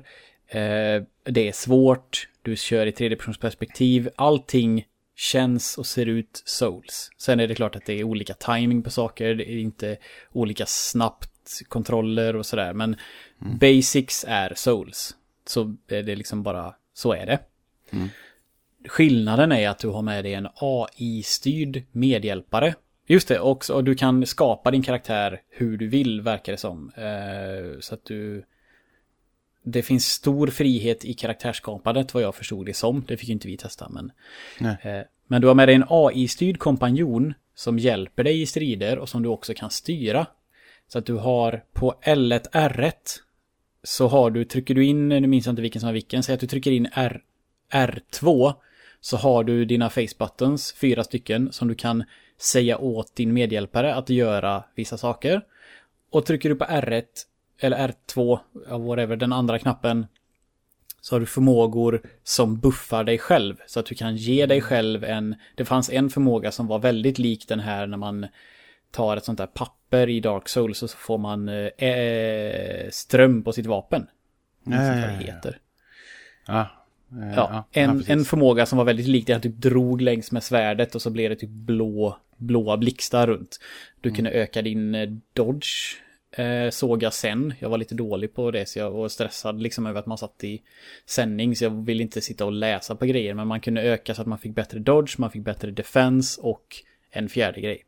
[0.47, 4.85] Eh, det är svårt, du kör i tredjepersonsperspektiv, allting
[5.21, 7.11] känns och ser ut Souls.
[7.17, 9.97] Sen är det klart att det är olika timing på saker, det är inte
[10.31, 12.95] olika snabbt kontroller och sådär, men
[13.45, 13.57] Mm.
[13.57, 15.15] Basics är souls.
[15.45, 17.39] Så är det liksom bara, så är det.
[17.91, 18.09] Mm.
[18.87, 22.75] Skillnaden är att du har med dig en AI-styrd medhjälpare.
[23.07, 26.91] Just det, också, och du kan skapa din karaktär hur du vill, verkar det som.
[26.95, 28.45] Eh, så att du...
[29.63, 33.05] Det finns stor frihet i karaktärsskapandet, vad jag förstod det som.
[33.07, 34.11] Det fick ju inte vi testa, men...
[34.83, 39.09] Eh, men du har med dig en AI-styrd kompanjon som hjälper dig i strider och
[39.09, 40.25] som du också kan styra.
[40.87, 42.91] Så att du har på L1, R1
[43.83, 46.33] så har du, trycker du in, nu minns jag inte vilken som är vilken, säg
[46.33, 47.21] att du trycker in R,
[47.71, 48.53] R2
[49.01, 52.03] så har du dina face buttons, fyra stycken, som du kan
[52.37, 55.41] säga åt din medhjälpare att göra vissa saker.
[56.09, 57.03] Och trycker du på R1
[57.61, 58.39] eller R2,
[58.87, 60.07] whatever, den andra knappen,
[61.01, 63.55] så har du förmågor som buffar dig själv.
[63.67, 65.35] Så att du kan ge dig själv en...
[65.55, 68.27] Det fanns en förmåga som var väldigt lik den här när man
[68.91, 73.65] tar ett sånt där papper i Dark Souls så får man eh, ström på sitt
[73.65, 74.07] vapen.
[74.63, 75.57] Ja, ja, ja, heter.
[76.47, 76.67] Ja,
[77.11, 79.33] eh, ja, en, en förmåga som var väldigt lik det.
[79.33, 83.59] Att typ drog längs med svärdet och så blev det typ blå, blåa blixtar runt.
[84.01, 84.15] Du mm.
[84.15, 87.53] kunde öka din eh, dodge eh, såg jag sen.
[87.59, 90.43] Jag var lite dålig på det så jag var stressad liksom över att man satt
[90.43, 90.61] i
[91.05, 94.21] sändning så jag ville inte sitta och läsa på grejer men man kunde öka så
[94.21, 96.65] att man fick bättre dodge, man fick bättre defense och
[97.11, 97.85] en fjärde grej.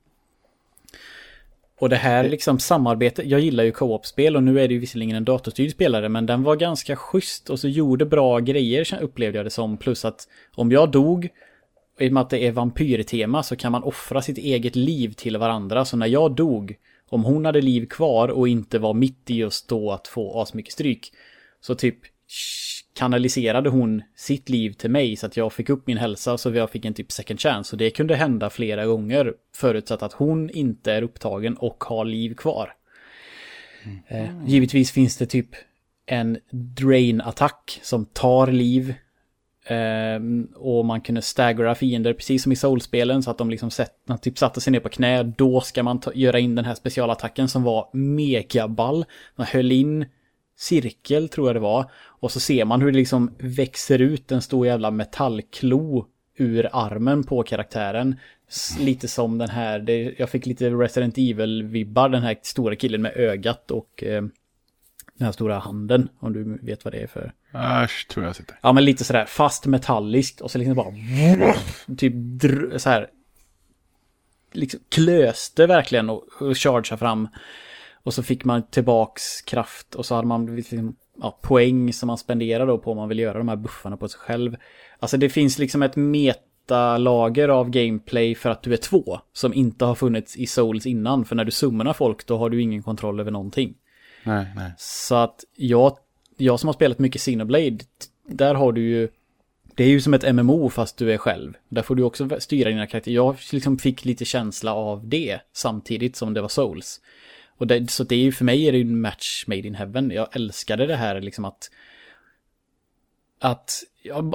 [1.79, 5.15] Och det här liksom samarbete, jag gillar ju co-op-spel och nu är det ju visserligen
[5.15, 9.45] en datorstyrd spelare men den var ganska schysst och så gjorde bra grejer upplevde jag
[9.45, 9.77] det som.
[9.77, 11.29] Plus att om jag dog,
[11.99, 15.37] i och med att det är vampyrtema så kan man offra sitt eget liv till
[15.37, 15.85] varandra.
[15.85, 16.75] Så när jag dog
[17.13, 20.73] om hon hade liv kvar och inte var mitt i just då att få asmycket
[20.73, 21.13] stryk.
[21.61, 21.97] Så typ
[22.95, 26.69] kanaliserade hon sitt liv till mig så att jag fick upp min hälsa så jag
[26.69, 27.75] fick en typ second chance.
[27.75, 32.35] Och det kunde hända flera gånger förutsatt att hon inte är upptagen och har liv
[32.35, 32.73] kvar.
[33.83, 33.99] Mm.
[34.07, 35.49] Eh, givetvis finns det typ
[36.05, 38.93] en drain-attack som tar liv
[39.65, 43.93] Ehm, och man kunde staggera fiender precis som i soulspelen så att de liksom sett,
[44.21, 45.23] typ satte sig ner på knä.
[45.23, 49.05] Då ska man ta, göra in den här specialattacken som var megaball.
[49.35, 50.05] Man höll in
[50.57, 51.91] cirkel tror jag det var.
[51.95, 57.23] Och så ser man hur det liksom växer ut en stor jävla metallklo ur armen
[57.23, 58.15] på karaktären.
[58.79, 63.17] Lite som den här, det, jag fick lite Resident Evil-vibbar, den här stora killen med
[63.17, 64.23] ögat och eh,
[65.23, 67.33] den här stora handen, om du vet vad det är för.
[67.83, 68.59] Äsch, tror jag sitter.
[68.61, 70.93] Ja, men lite sådär fast metalliskt och så liksom bara...
[71.97, 72.13] Typ
[72.81, 73.07] så här...
[74.51, 77.27] Liksom klöste verkligen och, och chargea fram.
[78.03, 82.17] Och så fick man tillbaks kraft och så hade man liksom, ja, poäng som man
[82.17, 84.55] spenderar då på om man vill göra de här buffarna på sig själv.
[84.99, 89.85] Alltså det finns liksom ett metalager av gameplay för att du är två som inte
[89.85, 91.25] har funnits i Souls innan.
[91.25, 93.75] För när du summonar folk då har du ingen kontroll över någonting.
[94.23, 94.71] Nej, nej.
[94.77, 95.97] Så att jag,
[96.37, 97.77] jag som har spelat mycket Xenoblade,
[98.27, 99.09] där har du ju
[99.75, 101.53] det är ju som ett MMO fast du är själv.
[101.69, 103.15] Där får du också styra dina karaktärer.
[103.15, 107.01] Jag liksom fick lite känsla av det samtidigt som det var Souls.
[107.57, 109.75] Och det, så det är ju för mig är det ju en match made in
[109.75, 110.11] heaven.
[110.11, 111.69] Jag älskade det här liksom att
[113.43, 113.83] att,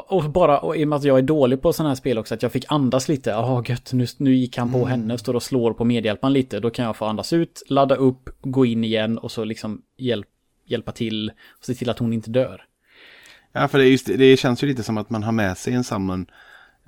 [0.06, 2.34] och bara och i och med att jag är dålig på sådana här spel också,
[2.34, 3.30] att jag fick andas lite.
[3.30, 4.88] Jaha, gött, nu, nu gick han på mm.
[4.88, 6.60] henne och står och slår på medhjälparen lite.
[6.60, 10.28] Då kan jag få andas ut, ladda upp, gå in igen och så liksom hjälp,
[10.66, 12.64] hjälpa till och se till att hon inte dör.
[13.52, 15.84] Ja, för det, just, det känns ju lite som att man har med sig en
[15.84, 16.26] samman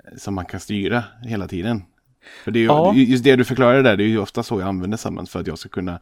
[0.05, 1.83] eh, som man kan styra hela tiden.
[2.43, 2.93] För det är ju, ja.
[2.93, 5.47] just det du förklarar där, det är ju ofta så jag använder samman för att
[5.47, 5.99] jag ska kunna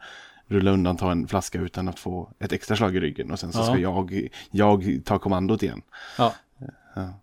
[0.50, 3.30] rulla undan, ta en flaska utan att få ett extra slag i ryggen.
[3.30, 3.64] Och sen så ja.
[3.64, 5.82] ska jag, jag ta kommandot igen.
[6.18, 6.34] Ja.
[6.94, 7.20] ja.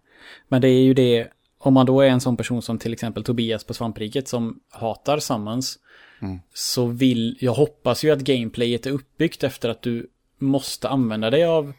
[0.47, 3.23] Men det är ju det, om man då är en sån person som till exempel
[3.23, 5.79] Tobias på Svampriket som hatar Summons.
[6.21, 6.39] Mm.
[6.53, 11.45] Så vill, jag hoppas ju att gameplayet är uppbyggt efter att du måste använda dig
[11.45, 11.73] av,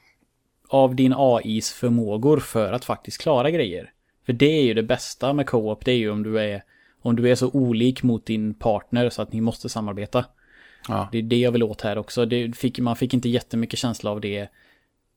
[0.68, 3.92] av din AIs förmågor för att faktiskt klara grejer.
[4.26, 6.62] För det är ju det bästa med co-op, det är ju om du är,
[7.02, 10.24] om du är så olik mot din partner så att ni måste samarbeta.
[10.88, 11.09] Ja.
[11.12, 12.29] Det är det jag vill åt här också.
[12.55, 14.48] Fick, man fick inte jättemycket känsla av det.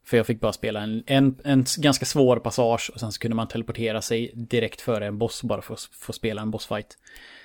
[0.05, 3.36] För jag fick bara spela en, en, en ganska svår passage och sen så kunde
[3.36, 6.97] man teleportera sig direkt före en boss bara för att få spela en bossfight.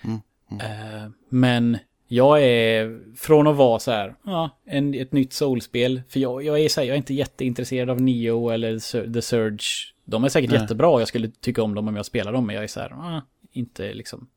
[0.05, 0.21] Mm.
[0.51, 1.05] Mm.
[1.05, 6.03] Uh, men jag är från att vara så här, ja, en, ett nytt soulspel.
[6.09, 8.79] För jag, jag är så här, jag är inte jätteintresserad av Neo eller
[9.12, 9.93] The Surge.
[10.05, 10.61] De är säkert Nej.
[10.61, 12.47] jättebra jag skulle tycka om dem om jag spelar dem.
[12.47, 14.29] Men jag är så här, ja, inte liksom.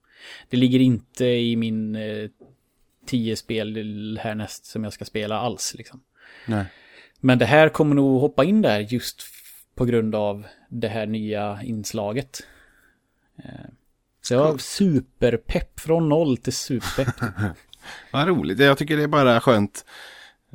[0.49, 2.30] Det ligger inte i min eh,
[3.10, 5.76] tio spel härnäst som jag ska spela alls.
[5.78, 6.02] Liksom.
[6.45, 6.65] Nej.
[7.19, 9.24] Men det här kommer nog hoppa in där just
[9.76, 12.39] på grund av det här nya inslaget.
[13.38, 13.69] Eh,
[14.22, 17.32] så jag var superpepp från noll till superpepp.
[18.12, 19.86] Vad roligt, jag tycker det är bara skönt.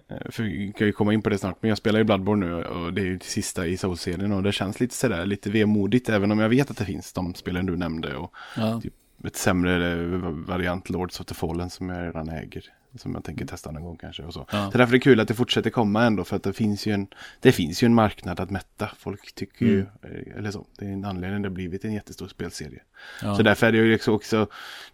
[0.09, 2.47] Eh, för vi kan ju komma in på det snart, men jag spelar ju Bloodborne
[2.47, 5.51] nu och det är ju det sista i Soul-serien och det känns lite sådär, lite
[5.51, 8.81] vemodigt även om jag vet att det finns de spelen du nämnde och ja.
[8.81, 8.95] typ
[9.27, 9.97] ett sämre
[10.33, 12.65] variant Lords of the Fallen som jag redan äger.
[12.97, 14.23] Som jag tänker testa någon gång kanske.
[14.23, 14.47] Och så.
[14.53, 14.71] Ja.
[14.71, 16.25] så därför är det kul att det fortsätter komma ändå.
[16.25, 17.07] För att det finns ju en,
[17.41, 18.91] det finns ju en marknad att mätta.
[18.99, 19.77] Folk tycker mm.
[19.77, 20.67] ju, eh, eller så.
[20.79, 22.83] Det är en anledning det har blivit en jättestor spelserie.
[23.23, 23.37] Ja.
[23.37, 24.47] Så därför är det ju också,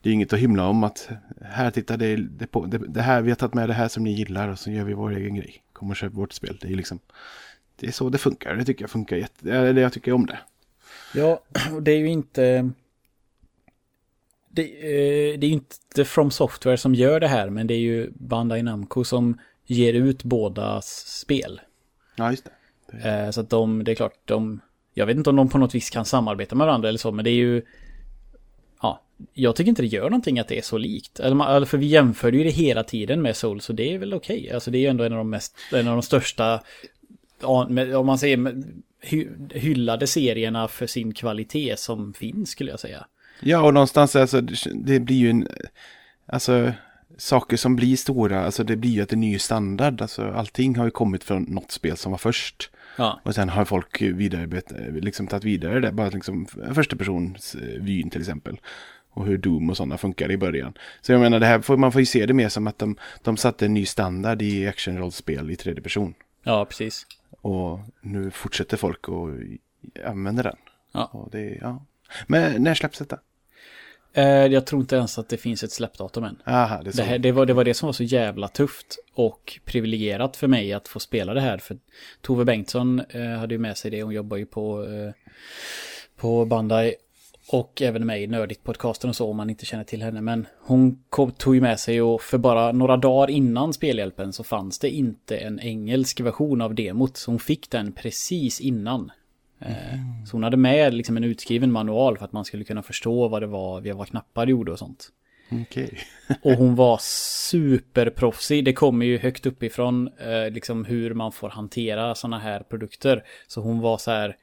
[0.03, 1.09] det är inget att hymla om att
[1.43, 4.05] här titta det, det, på, det, det, här, vi har tagit med det här som
[4.05, 5.63] ni gillar och så gör vi vår egen grej.
[5.73, 6.59] Kom och köp vårt spel.
[6.61, 6.99] Det är liksom,
[7.77, 8.55] det är så det funkar.
[8.55, 10.39] Det tycker jag funkar jätte, det jag tycker om det.
[11.15, 11.41] Ja,
[11.75, 12.71] och det är ju inte...
[14.61, 17.79] Det, eh, det är ju inte From Software som gör det här, men det är
[17.79, 21.61] ju Bandai Namco som ger ut båda spel.
[22.17, 23.09] Ja, just det.
[23.09, 24.61] Eh, så att de, det är klart, de...
[24.95, 27.25] Jag vet inte om de på något vis kan samarbeta med varandra eller så, men
[27.25, 27.63] det är ju...
[28.83, 29.03] Ja,
[29.35, 31.21] jag tycker inte det gör någonting att det är så likt.
[31.21, 34.51] Eller, för vi jämförde ju det hela tiden med Soul, så det är väl okej.
[34.51, 36.63] Alltså det är ju ändå en av de mest, en av de största,
[37.43, 38.63] om man säger
[39.51, 43.07] hyllade serierna för sin kvalitet som finns skulle jag säga.
[43.41, 44.41] Ja, och någonstans alltså,
[44.75, 45.49] det blir ju en...
[46.27, 46.73] Alltså,
[47.21, 50.03] saker som blir stora, alltså det blir ju att är ny standard.
[50.03, 52.71] Alltså allting har ju kommit från något spel som var först.
[52.97, 54.63] Ja, Och sen har folk vidare,
[55.01, 58.61] liksom tagit vidare det, bara liksom första persons eh, vyn till exempel.
[59.11, 60.75] Och hur Doom och sådana funkar i början.
[61.01, 62.97] Så jag menar, det här får, man får ju se det mer som att de,
[63.23, 66.15] de satte en ny standard i actionrollspel i tredje person.
[66.43, 67.07] ja precis.
[67.31, 70.57] Och nu fortsätter folk att använda den.
[70.93, 71.29] Ja.
[71.33, 71.85] Det, ja.
[72.27, 73.19] Men när släpps detta?
[74.13, 76.43] Eh, jag tror inte ens att det finns ett släppdatum än.
[76.47, 76.97] Aha, det.
[76.97, 80.49] Det, här, det, var, det var det som var så jävla tufft och privilegierat för
[80.49, 81.59] mig att få spela det här.
[81.59, 81.79] För
[82.21, 84.03] Tove Bengtsson eh, hade ju med sig det.
[84.03, 85.13] Hon jobbar ju på, eh,
[86.17, 86.95] på Bandai
[87.53, 90.21] och även med i Nördigt podcasten och så om man inte känner till henne.
[90.21, 94.45] Men hon kom, tog ju med sig och för bara några dagar innan spelhjälpen så
[94.45, 97.17] fanns det inte en engelsk version av demot.
[97.17, 99.11] Så hon fick den precis innan.
[99.61, 103.29] Eh, Så hon hade med liksom en utskriven manual för att man skulle kunna förstå
[103.29, 105.09] vad det var, vad knappar gjorde och sånt.
[105.53, 105.99] Okej.
[106.43, 108.65] Och hon var superproffsig.
[108.65, 113.25] Det kommer ju högt uppifrån eh, liksom hur man får hantera sådana här produkter.
[113.47, 114.37] Så hon var så här.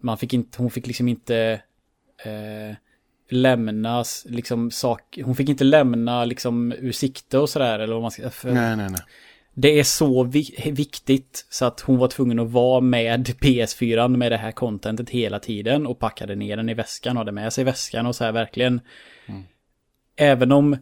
[0.00, 1.60] Man fick inte, hon fick liksom inte
[2.24, 2.76] eh,
[3.28, 5.18] lämnas liksom sak.
[5.24, 7.78] Hon fick inte lämna liksom ur sikte och sådär.
[7.78, 9.00] Eller vad man ska, för, Nej, nej, nej.
[9.58, 14.32] Det är så vi viktigt så att hon var tvungen att vara med PS4 med
[14.32, 17.64] det här contentet hela tiden och packade ner den i väskan och hade med sig
[17.64, 18.80] väskan och så här verkligen.
[20.16, 20.76] Även om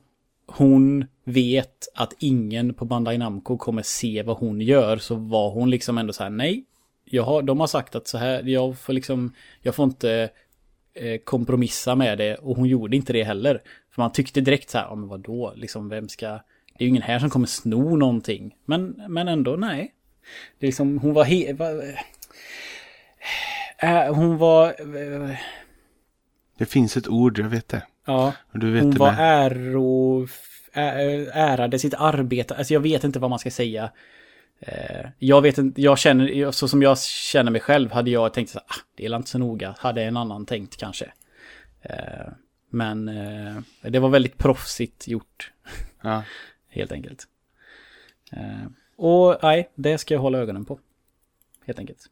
[0.47, 5.71] hon vet att ingen på Bandai Namco kommer se vad hon gör så var hon
[5.71, 6.65] liksom ändå så här nej.
[7.05, 10.31] Jag har, de har sagt att så här, jag får liksom, jag får inte
[10.95, 13.63] eh, kompromissa med det och hon gjorde inte det heller.
[13.95, 16.41] För man tyckte direkt så här, ja men vadå, liksom vem ska,
[16.79, 18.55] det är ju ingen här som kommer sno någonting.
[18.65, 19.95] Men, men ändå nej.
[20.59, 21.67] Det är liksom, hon var he, va,
[23.79, 24.67] äh, hon var,
[25.29, 25.37] äh,
[26.59, 27.83] Det finns ett ord, jag vet det.
[28.07, 29.47] ja, du vet hon det var med.
[29.47, 30.27] äro,
[30.73, 33.91] ä- ärade sitt arbete, alltså jag vet inte vad man ska säga.
[35.19, 38.59] Jag vet inte, jag känner, så som jag känner mig själv hade jag tänkt så
[38.59, 41.13] här, ah, det är inte så noga, hade en annan tänkt kanske.
[42.71, 43.05] Men
[43.83, 45.53] det var väldigt proffsigt gjort,
[46.03, 46.23] Ja.
[46.75, 47.29] Helt enkelt.
[48.33, 48.65] Eh,
[48.97, 50.79] Och nej, det ska jag hålla ögonen på.
[51.67, 52.11] Helt enkelt.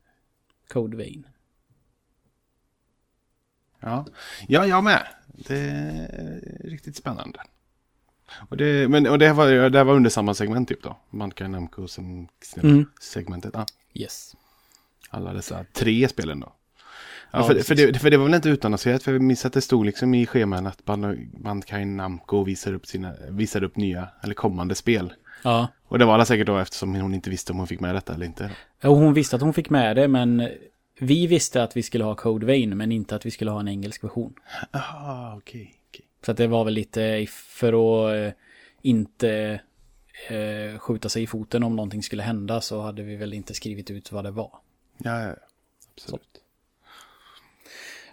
[0.69, 1.27] Code Vein.
[3.81, 4.07] Ja.
[4.49, 5.07] ja, jag med.
[5.27, 7.41] Det är riktigt spännande.
[8.49, 10.97] Och det, men, och det, var, det var under samma segment typ då.
[11.11, 12.87] Manka Namco som Mm.
[13.01, 13.51] segmentet.
[13.55, 13.67] Ja.
[13.95, 14.37] Yes.
[15.11, 16.53] Alla dessa tre spelen då.
[17.33, 19.61] Ja, för, för, det, för det var väl inte utannonserat, för jag minns att det
[19.61, 24.35] stod liksom i scheman att Band- Bandai Namco visar upp, sina, visar upp nya eller
[24.35, 25.13] kommande spel.
[25.45, 25.69] Ja.
[25.85, 28.15] Och det var alla säkert då eftersom hon inte visste om hon fick med detta
[28.15, 28.51] eller inte.
[28.83, 30.49] Och hon visste att hon fick med det, men
[31.01, 33.69] vi visste att vi skulle ha Code Vein, men inte att vi skulle ha en
[33.69, 34.35] engelsk version.
[34.71, 35.75] Ah, okej.
[35.89, 36.07] okej.
[36.25, 38.39] Så att det var väl lite för att eh,
[38.83, 39.61] inte
[40.29, 43.91] eh, skjuta sig i foten om någonting skulle hända så hade vi väl inte skrivit
[43.91, 44.51] ut vad det var.
[44.99, 45.35] Ja, ja, ja.
[45.95, 46.32] absolut.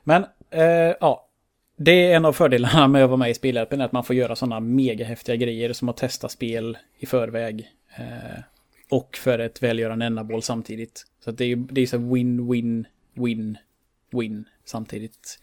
[0.04, 1.26] Men eh, ja,
[1.78, 4.36] det är en av fördelarna med att vara med i spelhjälpen, att man får göra
[4.36, 7.68] sådana mega häftiga grejer som att testa spel i förväg.
[7.98, 8.40] Eh,
[8.90, 11.06] och för ett välgörande ändamål samtidigt.
[11.24, 13.58] Så det är ju det är så win, win, win,
[14.12, 15.40] win samtidigt.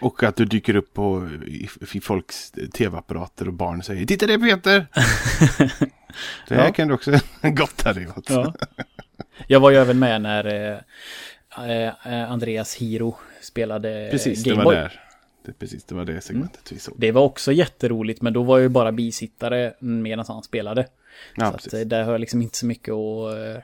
[0.00, 4.38] Och att du dyker upp på, i, i folks tv-apparater och barn säger Titta det
[4.38, 4.86] Peter!
[6.48, 6.72] det här Ja.
[6.72, 7.10] kan du också
[7.42, 8.30] gotta dig åt.
[8.30, 8.54] Ja.
[9.46, 10.78] Jag var ju även med när eh,
[12.28, 15.00] Andreas Hiro spelade Precis, det Game var där.
[15.44, 16.94] Det, precis, det var det segmentet vi såg.
[16.98, 20.86] Det var också jätteroligt, men då var jag ju bara bisittare medan han spelade.
[21.36, 21.74] Ja, så att, precis.
[21.74, 23.62] eh, där har jag liksom inte så mycket att eh,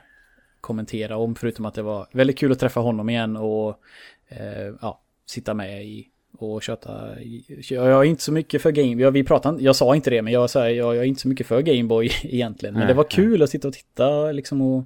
[0.61, 3.79] kommentera om, förutom att det var väldigt kul att träffa honom igen och
[4.27, 7.21] eh, ja, sitta med i och köta.
[7.69, 10.33] Jag är inte så mycket för Game jag, vi pratade, jag sa inte det, men
[10.33, 12.73] jag, sa, jag, jag är inte så mycket för Gameboy egentligen.
[12.73, 13.11] Men Nej, det var nej.
[13.11, 14.85] kul att sitta och titta liksom och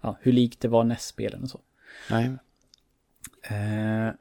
[0.00, 1.60] ja, hur likt det var NES-spelen och så.
[2.10, 2.26] Nej.
[3.42, 4.14] Eh,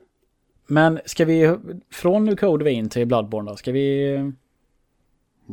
[0.67, 1.57] men ska vi,
[1.91, 4.31] från nu Code Vein till Bloodborne då, ska vi,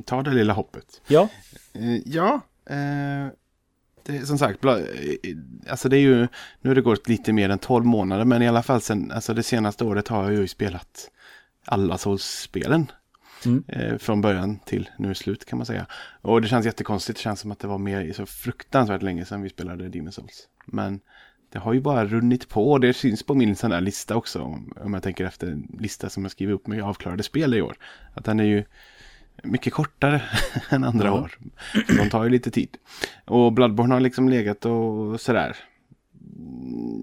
[0.05, 1.03] Ta det lilla hoppet.
[1.07, 1.29] ja,
[1.75, 3.33] Eh, ja, eh,
[4.03, 4.79] det som sagt, bla,
[5.69, 6.29] alltså det är ju,
[6.61, 9.35] nu har det gått lite mer än 12 månader, men i alla fall sen, alltså
[9.35, 11.11] det senaste året har jag ju spelat
[11.65, 12.87] alla Souls-spelen.
[13.47, 13.65] Mm.
[13.69, 15.87] Eh, från början till nu slut kan man säga.
[16.21, 19.43] Och det känns jättekonstigt, det känns som att det var mer så fruktansvärt länge sedan
[19.43, 20.49] vi spelade Demon Souls.
[20.67, 21.01] Men
[21.55, 24.75] det har ju bara runnit på, det syns på min sån där lista också, om,
[24.93, 27.77] jag tänker efter en lista som jag skriver upp med avklarade spel i år.
[28.15, 28.65] Att den är ju
[29.43, 30.23] mycket kortare
[30.71, 31.13] än andra Ja.
[31.13, 31.39] år.
[31.87, 32.77] Så de tar ju lite tid.
[33.25, 35.57] Och Bloodborne har liksom legat och sådär.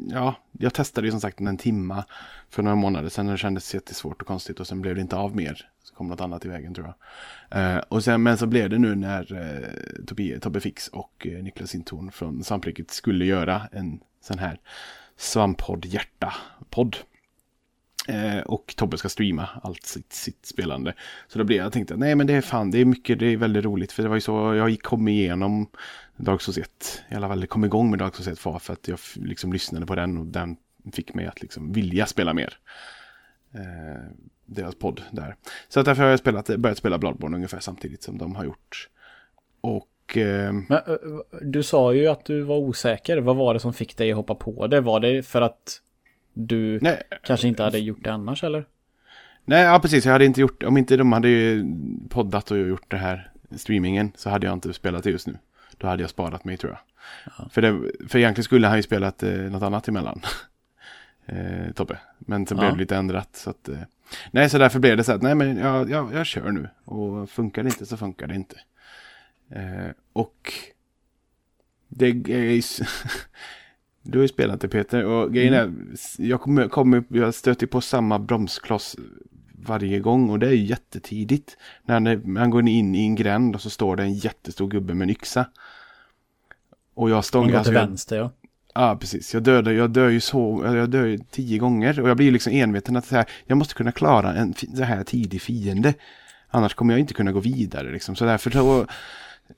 [0.10, 2.06] Ja, jag testade ju som sagt en timma
[2.50, 5.16] för några månader sedan och det kändes jättesvårt och konstigt och sen blev det inte
[5.16, 5.70] av mer.
[5.84, 6.94] Så kom något annat i vägen tror
[7.50, 7.76] jag.
[7.76, 11.44] Eh, och sen, men så blev det nu när eh, Tobbe, Tobbe Fix och eh,
[11.44, 14.60] Niklas Sintorn från Svampriket skulle göra en sån här
[15.18, 16.98] svamppodd hjärta-podd.
[18.08, 20.94] Eh, och Tobbe ska streama allt sitt, sitt spelande.
[21.28, 23.38] Så då blev jag tänkte nej men det är fan, det är mycket, det är
[23.38, 23.92] väldigt roligt.
[23.92, 25.68] För det var ju så, jag kom igenom
[26.18, 27.02] Dark Souls 1.
[27.12, 29.54] I alla fall kom igång med Dark Souls 1 för för att jag f- liksom
[29.54, 30.58] lyssnade på den och den
[30.94, 32.58] fick mig att liksom vilja spela mer.
[33.54, 34.12] Eh,
[34.46, 35.36] deras podd där.
[35.70, 38.90] Så att därför har jag spelat, börjat spela Bloodborne ungefär samtidigt som de har gjort.
[39.62, 40.96] Och eh, Men, eh,
[41.42, 43.18] du sa ju att du var osäker.
[43.18, 44.82] Vad var det som fick dig att hoppa på det?
[44.82, 45.82] Var det för att
[46.34, 48.66] du nej, kanske inte hade gjort det annars eller?
[49.46, 50.06] Nej, ja precis.
[50.06, 51.66] Jag hade inte gjort, om inte de hade ju
[52.10, 55.38] poddat och gjort det här streamingen så hade jag inte spelat det just nu.
[55.78, 57.52] Då hade jag sparat mig tror jag.
[57.52, 60.22] För, det, för egentligen skulle han ju spelat eh, något annat emellan.
[61.26, 61.98] eh, Tobbe.
[62.20, 62.60] Men så Ja.
[62.60, 63.36] blev det lite ändrat.
[63.36, 63.80] Så att, eh,
[64.32, 66.70] nej, så därför blev det så att nej, men jag, jag, jag kör nu.
[66.86, 68.56] Och funkar det inte så funkar det inte.
[69.50, 70.54] Eh, och
[71.88, 72.62] det är
[74.04, 75.74] Du har ju spelat det Peter och grejen är,
[76.18, 78.96] jag, kommer, kommer, jag stöter på samma bromskloss
[79.66, 81.58] varje gång och det är jättetidigt.
[81.86, 84.94] När han- man går in i en gränd och så står det en jättestor gubbe
[84.94, 85.46] med en yxa.
[86.94, 88.32] Och jag stångar, går alltså till jag, vänster ja.
[88.74, 89.34] Ja, precis.
[89.34, 92.00] Jag dör, jag dör ju så, jag dör ju tio gånger.
[92.00, 95.04] Och jag blir liksom enveten att så här, jag måste kunna klara en så här
[95.04, 95.94] tidig fiende.
[96.50, 98.16] Annars kommer jag inte kunna gå vidare liksom.
[98.16, 98.86] Så därför då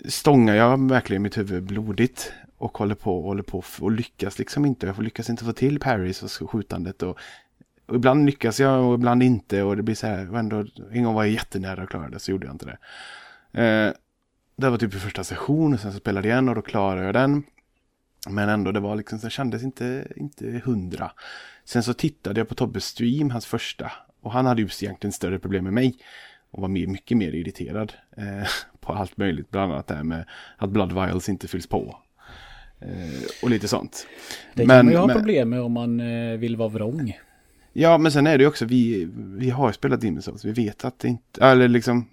[0.05, 2.31] stångar jag verkligen mitt huvud blodigt.
[2.63, 4.85] Och håller på och håller på och lyckas liksom inte.
[4.87, 7.03] Jag lyckas inte få till Paris och skjutandet.
[7.03, 7.19] Och,
[7.85, 9.63] och ibland lyckas jag och ibland inte.
[9.63, 12.19] Och det blir så här, och ändå, en gång var jag jättenära att klara det
[12.19, 12.77] så gjorde jag inte det.
[13.63, 13.93] Eh,
[14.55, 17.05] det var typ i första session och sen så spelade jag igen och då klarade
[17.05, 17.43] jag den.
[18.29, 21.11] Men ändå, det var liksom, det kändes inte, inte hundra.
[21.65, 23.91] Sen så tittade jag på Tobbes stream, hans första.
[24.21, 25.97] Och han hade ju egentligen större problem med mig.
[26.51, 28.47] Och var mer, mycket mer irriterad eh,
[28.79, 29.51] på allt möjligt.
[29.51, 30.25] Bland annat det här med
[30.57, 32.02] att Blood Vials inte fylls på.
[32.83, 34.07] Eh, och lite sånt.
[34.53, 37.17] Det kan Men- man ju ha men- problem med om man eh, vill vara vrång.
[37.73, 40.45] Ja, men sen är det ju också, vi, vi har spelat Demon's.
[40.45, 42.09] Vi vet att det inte, eller liksom,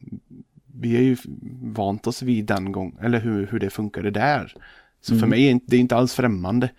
[0.81, 1.17] vi har ju
[1.63, 4.53] vant oss vid den gången, eller hur, hur det funkade där.
[5.01, 5.31] Så för Mm.
[5.31, 6.71] mig är det är inte alls främmande.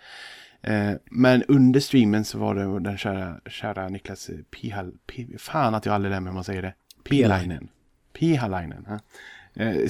[0.61, 5.85] Eh, men under streamen så var det den kära, kära Niklas Pihal, P, fan att
[5.85, 6.73] jag aldrig lär mig hur man säger det.
[7.09, 7.67] Pihlainen.
[8.13, 8.85] Pihlainen.
[9.53, 9.87] Eh,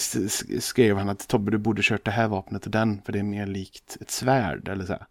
[0.60, 3.24] skrev han att Tobbe du borde kört det här vapnet och den för det är
[3.24, 5.06] mer likt ett svärd eller så här.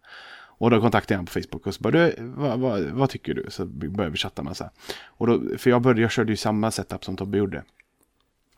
[0.61, 3.33] Och då kontaktade jag honom på Facebook och så bara, du, vad, vad, vad tycker
[3.33, 3.45] du?
[3.49, 4.73] Så började vi chatta med så här.
[5.05, 7.63] Och då, för jag, började, jag körde ju samma setup som Tobbe gjorde.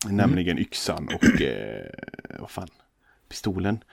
[0.10, 1.89] Nämligen yxan och, eh,
[2.39, 2.68] vad fan,
[3.30, 3.84] pistolen.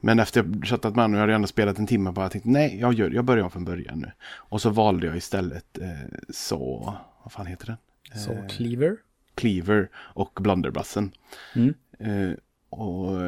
[0.00, 2.50] Men efter jag chattat med honom, jag hade ändå spelat en timme bara, jag tänkte
[2.50, 4.12] nej, jag, gör, jag börjar om från början nu.
[4.22, 7.76] Och så valde jag istället eh, så, vad fan heter den?
[8.18, 8.96] Så Eh, Cleaver.
[9.38, 11.12] Cleaver och Blunderbussen.
[11.54, 11.74] Mm.
[11.98, 12.36] Eh,
[12.70, 13.20] och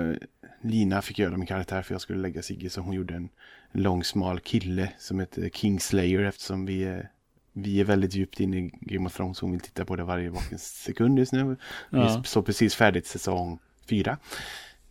[0.61, 3.29] Lina fick göra min karaktär för jag skulle lägga Sigge så hon gjorde en
[3.73, 7.11] lång smal kille som heter Kingslayer eftersom vi är,
[7.53, 10.31] vi är väldigt djupt inne i Game of Thrones hon vill titta på det varje
[10.31, 11.57] vaken sekund just nu.
[11.91, 12.19] Ja.
[12.23, 13.59] Vi såg precis färdigt säsong
[13.89, 14.19] fyra.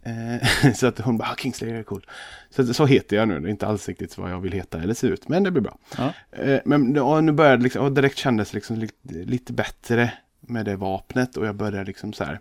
[0.03, 2.05] Eh, så att hon bara, ah, Kingslayer är cool.
[2.49, 4.93] Så, så heter jag nu, det är inte alls riktigt vad jag vill heta eller
[4.93, 5.77] se ut, men det blir bra.
[5.97, 6.13] Ja.
[6.31, 10.13] Eh, men och nu började liksom, och direkt kändes liksom lite, lite bättre
[10.49, 12.39] med det vapnet och jag började liksom så här.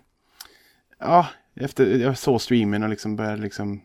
[0.99, 3.81] Ja, efter jag såg streamen och liksom började liksom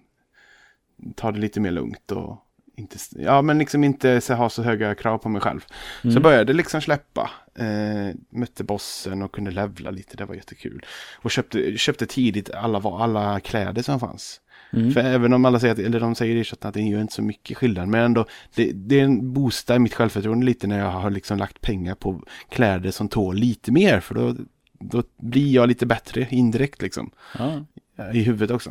[1.15, 2.41] ta det lite mer lugnt och
[2.77, 5.61] inte, ja men liksom inte så, ha så höga krav på mig själv.
[6.03, 6.23] Så Mm.
[6.23, 7.31] började liksom släppa.
[7.55, 10.85] Eh, mötte bossen och kunde levla lite, det var jättekul.
[11.23, 14.41] Och köpte, köpte tidigt alla, alla kläder som fanns.
[14.77, 14.93] Mm.
[14.93, 17.15] För även om alla säger, att, eller de säger i chatten att det gör inte
[17.15, 20.91] så mycket skillnad, men ändå, det, det är en boostar mitt självförtroende lite när jag
[20.91, 24.35] har liksom lagt pengar på kläder som tål lite mer, för då,
[24.81, 27.65] då blir jag lite bättre indirekt liksom, Ja.
[28.13, 28.71] i huvudet också.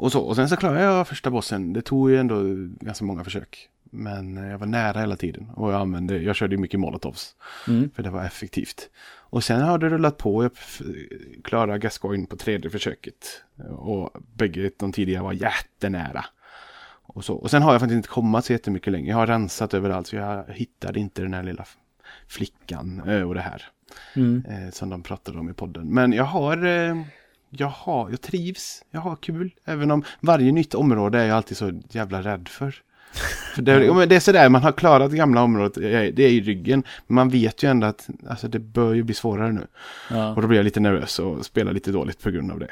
[0.00, 2.42] Och så, och sen så klarade jag första bossen, det tog ju ändå
[2.80, 3.69] ganska många försök.
[3.90, 7.34] Men jag var nära hela tiden och jag använde, jag körde mycket molotovs.
[7.68, 7.90] Mm.
[7.94, 8.90] För det var effektivt.
[9.30, 10.42] Och sen har det rullat på.
[10.42, 10.52] Jag
[11.44, 13.42] klarade Gascoigne på tredje försöket.
[13.68, 16.24] Och bägge de tidigare var jättenära.
[17.02, 17.34] Och, så.
[17.34, 19.08] och sen har jag faktiskt inte kommit så jättemycket längre.
[19.08, 21.64] Jag har rensat överallt så jag hittade inte den här lilla
[22.28, 23.64] flickan och det här.
[24.16, 24.44] Mm.
[24.48, 25.88] Eh, som de pratade om i podden.
[25.88, 27.02] Men jag har, eh,
[27.50, 29.54] jag har, jag trivs, jag har kul.
[29.64, 32.74] Även om varje nytt område är jag alltid så jävla rädd för.
[33.56, 35.74] Det, det är sådär, man har klarat gamla området,
[36.16, 36.82] det är i ryggen.
[37.06, 39.66] Men man vet ju ändå att alltså, det bör ju bli svårare nu.
[40.10, 40.34] Ja.
[40.34, 42.70] Och då blir jag lite nervös och spelar lite dåligt på grund av det.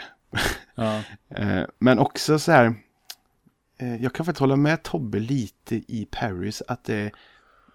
[0.75, 1.01] Ja.
[1.35, 2.75] Eh, men också så här,
[3.79, 7.11] eh, jag kan faktiskt hålla med Tobbe lite i Paris att det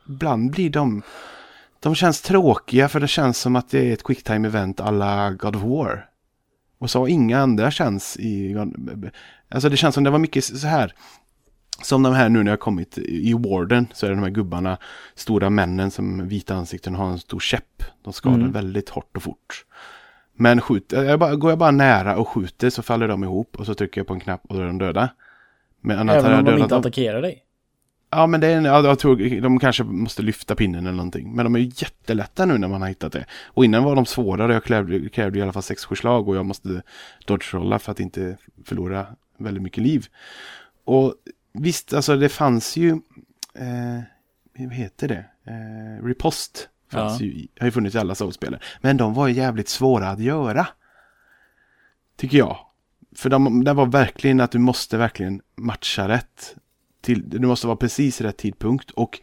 [0.09, 1.01] ibland blir de,
[1.79, 5.55] de känns tråkiga för det känns som att det är ett quicktime event alla God
[5.55, 6.09] of War.
[6.77, 8.55] Och så inga andra känns i,
[9.49, 10.93] alltså det känns som det var mycket så här,
[11.81, 14.77] som de här nu när jag kommit i Warden så är det de här gubbarna,
[15.15, 17.83] stora männen som vita ansikten har en stor käpp.
[18.03, 18.51] De skadar Mm.
[18.51, 19.65] väldigt hårt och fort.
[20.35, 23.65] Men skjuter, jag bara, går jag bara nära och skjuter så faller de ihop och
[23.65, 25.09] så trycker jag på en knapp och då är de döda.
[25.81, 26.79] Men annars Även om de inte dem.
[26.79, 27.43] attackerar dig.
[28.09, 31.35] Ja men det är, ja, jag tror de kanske måste lyfta pinnen eller någonting.
[31.35, 33.25] Men de är ju jättelätta nu när man har hittat det.
[33.45, 36.45] Och innan var de svårare, jag krävde, krävde i alla fall 6-7 slag och jag
[36.45, 36.81] måste
[37.25, 39.05] dodge-rolla för att inte förlora
[39.37, 40.05] väldigt mycket liv.
[40.85, 41.15] Och
[41.53, 42.89] visst, alltså det fanns ju,
[43.55, 44.01] eh,
[44.57, 45.25] vad heter det?
[45.45, 47.25] Eh, Ripost fanns Ja.
[47.25, 48.61] ju, har ju funnits i alla soulspelare.
[48.81, 50.67] Men de var ju jävligt svåra att göra.
[52.15, 52.57] Tycker jag.
[53.15, 56.55] För de, det var verkligen att du måste verkligen matcha rätt.
[57.01, 59.19] Till, det måste vara precis rätt tidpunkt och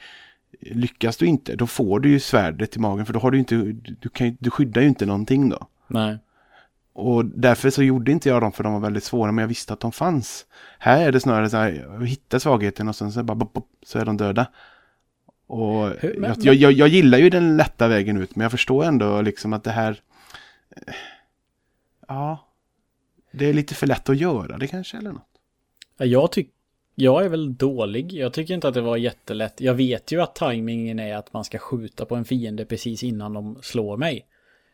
[0.61, 3.55] lyckas du inte då får du ju svärdet i magen för då har du inte,
[4.01, 5.67] du, kan, du skyddar ju inte någonting då.
[5.89, 6.19] Nej.
[6.93, 9.73] Och därför så gjorde inte jag dem för de var väldigt svåra men jag visste
[9.73, 10.47] att de fanns.
[10.79, 13.69] Här är det snarare så här, jag hittar svagheten och sen så, bara, bop, bop,
[13.83, 14.47] så är de döda.
[15.47, 18.85] Och Hur- men- jag, jag, jag gillar ju den lätta vägen ut men jag förstår
[18.85, 20.01] ändå liksom att det här
[20.77, 20.95] eh,
[22.09, 22.49] Ja
[23.33, 25.29] Det är lite för lätt att göra det kanske eller något.
[25.99, 26.53] Ja, Jag tycker
[26.95, 28.13] jag är väl dålig.
[28.13, 29.61] Jag tycker inte att det var jättelätt.
[29.61, 33.33] Jag vet ju att tajmingen är att man ska skjuta på en fiende precis innan
[33.33, 34.27] de slår mig.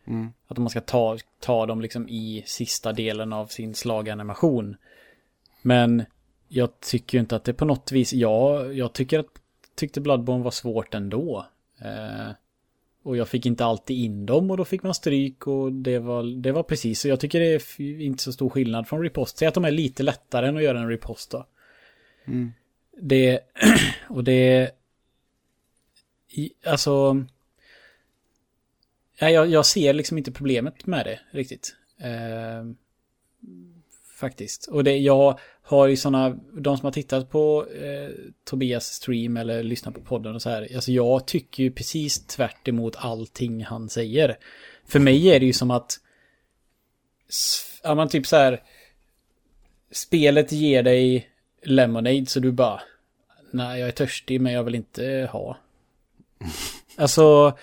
[0.07, 0.33] Mm.
[0.47, 4.75] Att man ska ta, ta dem liksom i sista delen av sin slaganimation.
[5.61, 6.03] Men
[6.47, 9.27] jag tycker ju inte att det på något vis, jag, jag tycker att,
[9.75, 11.45] tyckte Bloodborne var svårt ändå.
[11.81, 12.31] Eh,
[13.03, 16.41] och jag fick inte alltid in dem och då fick man stryk och det var,
[16.41, 16.99] det var precis.
[16.99, 19.37] Så jag tycker det är inte så stor skillnad från ripost.
[19.37, 21.45] Säg att de är lite lättare än att göra en ripost då.
[22.25, 22.51] Mm.
[23.01, 23.39] Det,
[24.09, 24.71] och det,
[26.65, 27.25] alltså,
[29.19, 31.75] ja, jag, jag ser liksom inte problemet med det riktigt.
[31.99, 32.63] Eh,
[34.17, 34.67] faktiskt.
[34.67, 38.09] Och det, jag har ju sådana, de som har tittat på eh,
[38.43, 42.67] Tobias stream eller lyssnat på podden och så här, alltså jag tycker ju precis tvärt
[42.67, 44.37] emot allting han säger.
[44.85, 45.99] För mig är det ju som att,
[47.83, 48.63] ja man typ så här,
[49.91, 51.29] spelet ger dig
[51.63, 52.81] Lemonade så du bara,
[53.51, 55.57] nej jag är törstig men jag vill inte ha.
[56.99, 57.57] Alltså,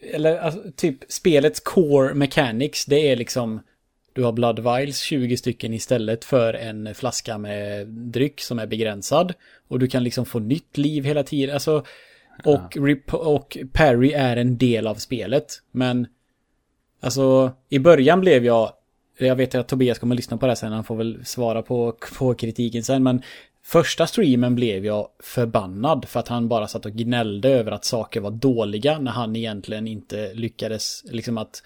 [0.00, 3.60] eller alltså, typ spelets core mechanics, det är liksom
[4.16, 9.34] du har blood vials 20 stycken istället för en flaska med dryck som är begränsad.
[9.68, 11.54] Och du kan liksom få nytt liv hela tiden.
[11.54, 11.84] Alltså,
[12.44, 15.62] och, rep- och parry är en del av spelet.
[15.70, 16.06] Men
[17.00, 18.72] alltså i början blev jag,
[19.18, 21.96] jag vet att Tobias kommer lyssna på det här sen, han får väl svara på,
[22.18, 23.02] på kritiken sen.
[23.02, 23.22] Men
[23.66, 28.20] första streamen blev jag förbannad för att han bara satt och gnällde över att saker
[28.20, 31.62] var dåliga när han egentligen inte lyckades, liksom att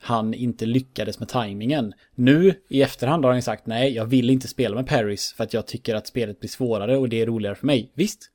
[0.00, 1.94] han inte lyckades med tajmingen.
[2.14, 5.54] Nu i efterhand har han sagt nej, jag vill inte spela med Paris för att
[5.54, 7.90] jag tycker att spelet blir svårare och det är roligare för mig.
[7.94, 8.30] Visst,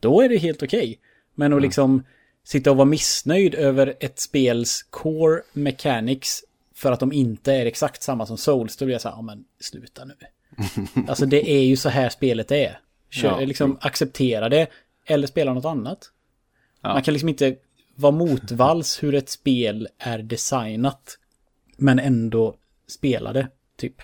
[0.00, 0.98] då är det helt okej.
[1.34, 2.04] Men att liksom
[2.44, 6.44] sitta och vara missnöjd över ett spels core mechanics
[6.74, 9.22] för att de inte är exakt samma som Souls, då blir jag så här, ja
[9.22, 10.14] men sluta nu.
[11.08, 12.78] alltså det är ju så här spelet är.
[13.10, 13.46] Kör, Ja.
[13.46, 14.66] liksom acceptera det
[15.06, 16.10] eller spela något annat.
[16.82, 16.92] Ja.
[16.92, 17.56] Man kan liksom inte
[17.94, 21.18] vara motvalls hur ett spel är designat.
[21.76, 22.54] Men ändå
[22.86, 24.02] spela det, typ.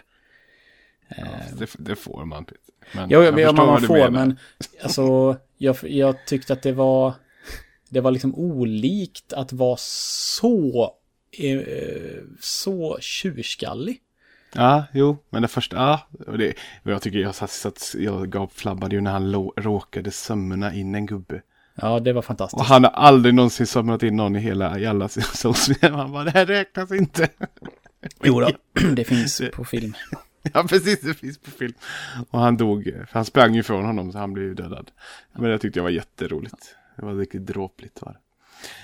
[1.58, 2.46] Det, det får man.
[2.94, 4.38] Men Jo, jag ja, förstår man du får, men
[4.82, 7.14] alltså, jag, jag tyckte att det var,
[7.88, 10.94] det var liksom olikt att vara så,
[11.30, 11.58] eh,
[12.40, 14.00] så tjurskallig.
[14.52, 16.06] Ja, jo, men det första, ja.
[16.26, 20.10] Och, det, och jag tycker jag satt, jag gav flabbade ju när han lo, råkade
[20.10, 21.42] sömna in en gubbe.
[21.74, 22.60] Ja, det var fantastiskt.
[22.60, 25.92] Och han har aldrig någonsin sömnat in någon i hela, i alla soulspel.
[25.92, 27.28] Han bara, det här räknas inte.
[28.22, 28.50] Jo då,
[28.94, 29.94] det finns på film.
[30.52, 31.00] Ja, precis.
[31.00, 31.74] Det finns på film.
[32.30, 32.84] Och han dog.
[32.84, 34.90] För han sprang ifrån honom så han blev ju dödad.
[35.32, 36.76] Men det tyckte jag var jätteroligt.
[36.96, 38.18] Det var riktigt dråpligt var det.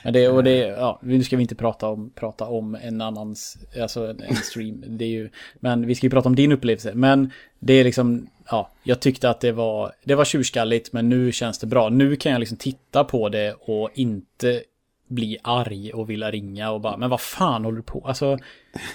[0.05, 3.57] Men det, och det, ja, nu ska vi inte prata om, prata om en annans,
[3.83, 4.85] alltså en, en stream.
[4.87, 6.93] Det är ju, men vi ska ju prata om din upplevelse.
[6.95, 11.33] Men det är liksom, ja, jag tyckte att det var, det var tjurskalligt men nu
[11.33, 11.89] känns det bra.
[11.89, 14.63] Nu kan jag liksom titta på det och inte
[15.09, 18.05] bli arg och vilja ringa och bara, men vad fan håller du på?
[18.07, 18.39] Alltså,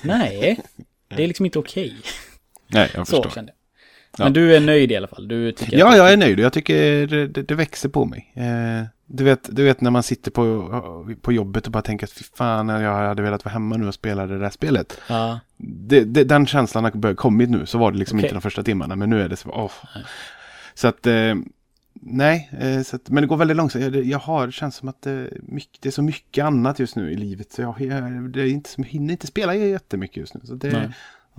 [0.03, 0.59] nej,
[1.07, 1.95] det är liksom inte okej.
[2.67, 3.23] Nej, jag förstår.
[3.23, 4.23] Så kände jag.
[4.23, 5.27] Men du är nöjd i alla fall?
[5.27, 8.33] Du tycker Ja, jag är nöjd och jag tycker det, det, det växer på mig.
[8.35, 12.11] Eh, du, vet, du vet när man sitter på, på jobbet och bara tänker att
[12.11, 15.01] fy fan, jag hade velat vara hemma nu och spela det där spelet.
[15.07, 18.27] Ja, Det, det, den känslan har kommit nu, så var det liksom Okej.
[18.27, 19.71] inte de första timmarna, men nu är det så, åh.
[20.73, 21.35] Så att, eh,
[21.93, 23.83] nej, eh, så att, men det går väldigt långsamt.
[23.83, 26.95] Jag, jag har, det känns som att det, mycket, det är så mycket annat just
[26.95, 30.33] nu i livet, så jag, jag, det är inte, jag hinner inte spela jättemycket just
[30.33, 30.41] nu.
[30.43, 30.89] Så det, Nej.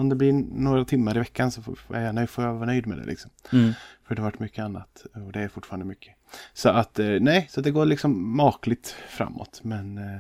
[0.01, 2.87] Om det blir några timmar i veckan så får, jag, nöjd- får jag vara nöjd
[2.87, 3.31] med det liksom.
[3.53, 3.73] mm.
[4.09, 6.15] För det har varit mycket annat och det är fortfarande mycket.
[6.53, 9.61] Så att eh, nej, så det går liksom makligt framåt.
[9.65, 10.19] Men eh,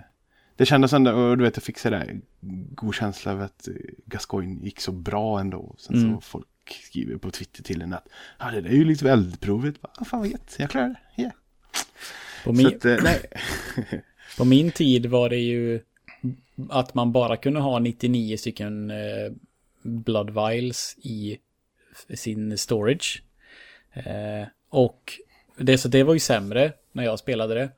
[0.56, 2.20] det kändes ändå, och du vet jag fick sådär
[2.74, 3.74] god känsla av att eh,
[4.06, 5.74] Gascoigne gick så bra ändå.
[5.78, 6.14] Sen Mm.
[6.14, 6.46] så folk
[6.88, 8.08] skriver på Twitter till en att
[8.38, 9.80] ja det där är ju lite eldprovet.
[9.82, 11.22] Bara, "Ah, fan vad gött, jag klarar det.
[11.22, 11.34] Yeah.
[12.44, 13.20] På, min, att, nej.
[14.38, 15.80] på min tid var det ju
[16.70, 18.96] att man bara kunde ha 99 stycken eh,
[19.82, 21.38] blood vials i
[22.14, 23.22] sin storage.
[23.92, 25.12] Eh, och
[25.56, 27.70] det, så det var ju sämre när jag spelade det.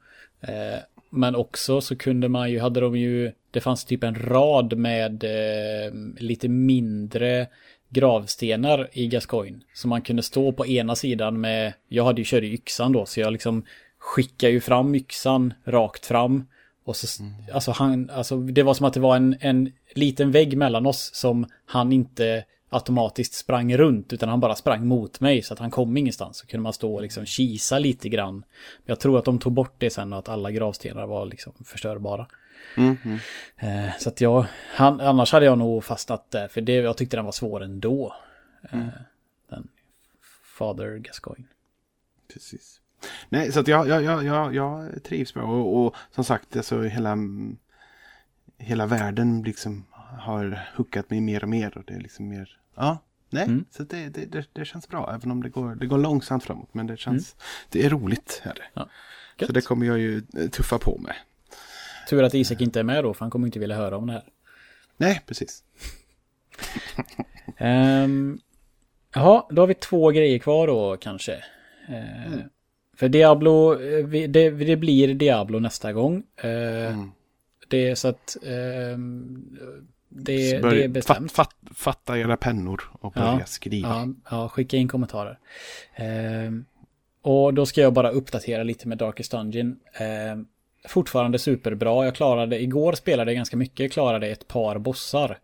[0.53, 0.79] Eh,
[1.11, 5.25] men också så kunde man ju, hade de ju, det fanns typ en rad med
[5.25, 7.47] eh, lite mindre
[7.89, 9.61] gravstenar i Gascoigne.
[9.75, 13.07] Så man kunde stå på ena sidan med, jag hade ju körde i yxan då,
[13.07, 13.65] så jag liksom
[13.99, 16.47] skickade ju fram yxan rakt fram.
[16.85, 20.57] Och så, alltså han, alltså det var som att det var en, en liten vägg
[20.57, 25.53] mellan oss som han inte automatiskt sprang runt utan han bara sprang mot mig så
[25.53, 26.39] att han kom ingenstans.
[26.39, 28.35] Så kunde man stå och liksom kisa lite grann.
[28.35, 31.53] Men jag tror att de tog bort det sen och att alla gravstenar var liksom
[31.65, 32.27] förstörbara.
[32.77, 33.91] Mm, mm.
[33.99, 37.25] Så att jag, han, annars hade jag nog fastnat där för det, jag tyckte den
[37.25, 38.17] var svår ändå.
[38.73, 38.79] Eh,
[39.49, 39.69] den
[40.59, 41.47] Father Gascoigne.
[42.33, 42.82] Precis.
[43.29, 45.43] Nej, så att jag, jag, jag, jag, jag trivs bra.
[45.43, 47.17] Och, och som sagt, alltså, hela,
[48.59, 49.85] hela världen liksom
[50.19, 51.79] har hookat mig mer och mer.
[51.79, 52.99] Och det är liksom mer, ja,
[53.31, 53.65] nej, Mm.
[53.71, 55.15] så det, det, det, det känns bra.
[55.15, 56.75] Även om det går, det går långsamt framåt.
[56.75, 57.37] Men det känns,
[57.69, 58.43] det är roligt.
[58.45, 58.65] Är det.
[58.75, 58.89] Ja.
[59.47, 61.15] Så det kommer jag ju eh, tuffa på med.
[62.09, 64.13] Tur att Isak inte är med då för han kommer inte vilja höra om det
[64.13, 64.25] här.
[64.97, 65.65] Nej, precis.
[67.61, 68.41] Um,
[69.15, 71.33] jaha, då har vi två grejer kvar då kanske.
[71.89, 72.33] Eh,
[73.03, 76.23] För Diablo, eh, det, det blir Diablo nästa gång.
[76.37, 77.11] Eh, Mm.
[77.69, 79.59] Det är så att ehm,
[80.09, 81.33] det, Så det är bestämt.
[81.33, 83.89] Fatt, fatt, fatta era pennor och börja Ja, skriva.
[83.89, 85.39] Ja, ja, skicka in kommentarer.
[85.95, 86.65] Ehm,
[87.23, 89.77] och då ska jag bara uppdatera lite med Darkest Dungeon.
[89.95, 90.47] Ehm,
[90.89, 92.05] fortfarande superbra.
[92.05, 95.39] Jag klarade, igår spelade jag ganska mycket, jag klarade ett par bossar.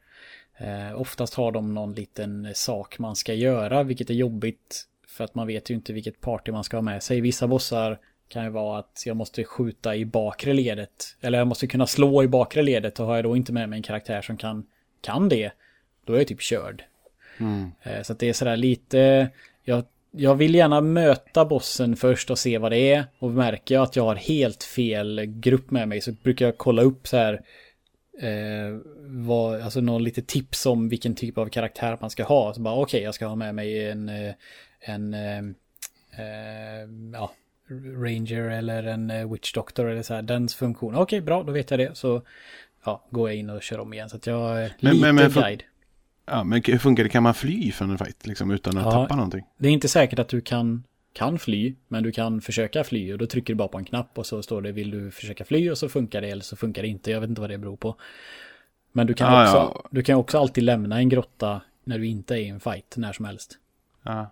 [0.59, 4.88] Eh, oftast har de någon liten sak man ska göra, vilket är jobbigt.
[5.19, 7.21] För att man vet ju inte vilket party man ska ha med sig.
[7.21, 7.99] Vissa bossar
[8.29, 11.17] kan ju vara att jag måste skjuta i bakre ledet.
[11.21, 13.77] Eller jag måste kunna slå i bakre ledet och har jag då inte med mig
[13.77, 14.67] en karaktär som kan,
[15.01, 15.53] kan det,
[16.05, 16.85] då är jag typ körd.
[17.39, 17.71] Mm.
[17.83, 19.31] Eh, Så att det är sådär lite,
[19.65, 23.05] jag, jag vill gärna möta bossen först och se vad det är.
[23.19, 26.83] Och märker jag att jag har helt fel grupp med mig så brukar jag kolla
[26.83, 27.35] upp så här,
[28.21, 32.55] eh, vad, alltså någon lite tips om vilken typ av karaktär man ska ha.
[32.55, 34.35] Så bara okej, jag ska ha med mig en, eh,
[34.81, 35.39] en, eh,
[36.19, 37.33] eh, ja,
[37.97, 40.95] Ranger eller en eh, Witch Doctor eller så här, dens funktion.
[40.95, 41.97] Okej, bra, då vet jag det.
[41.97, 42.23] Så
[42.85, 44.09] ja, går jag in och kör om igen.
[44.09, 45.63] Så att jag är Men- lite men- men guide.
[46.27, 47.09] Ja, men hur funkar det?
[47.11, 48.91] Kan man fly från en fight liksom, utan att Ja.
[48.93, 49.45] tappa någonting?
[49.59, 53.19] Det är inte säkert att du kan, kan fly, men du kan försöka fly och
[53.19, 55.71] då trycker du bara på en knapp och så står det vill du försöka fly
[55.71, 57.11] och så funkar det eller så funkar det inte.
[57.11, 57.97] Jag vet inte vad det beror på.
[58.93, 59.89] Men du kan, Ah, också, ja.
[59.91, 63.13] du kan också alltid lämna en grotta när du inte är i en fight när
[63.13, 63.59] som helst.
[64.03, 64.31] Ja.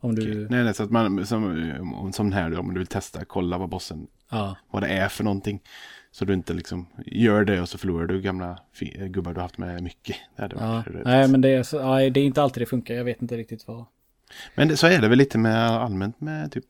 [0.00, 3.58] Om du, Nej, nej, så att man, som, som här om du vill testa, kolla
[3.58, 5.62] vad bossen, ja, vad det är för någonting.
[6.10, 8.58] Så du inte liksom gör det och så förlorar du gamla
[9.08, 10.16] gubbar du haft med mycket.
[10.36, 10.84] Det ja.
[11.04, 12.94] Nej, men det är, så, nej, det är inte alltid det funkar.
[12.94, 13.84] Jag vet inte riktigt vad.
[14.54, 16.64] Men det, så är det väl lite med allmänt med typ,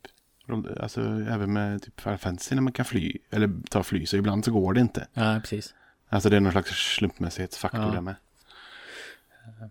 [0.80, 1.00] alltså
[1.30, 4.74] även med typ Fantasy när man kan fly, eller ta fly, så ibland så går
[4.74, 5.06] det inte.
[5.14, 5.74] Ja, precis.
[6.08, 7.90] Alltså det är någon slags slumpmässighetsfaktor Ja.
[7.90, 8.14] där med.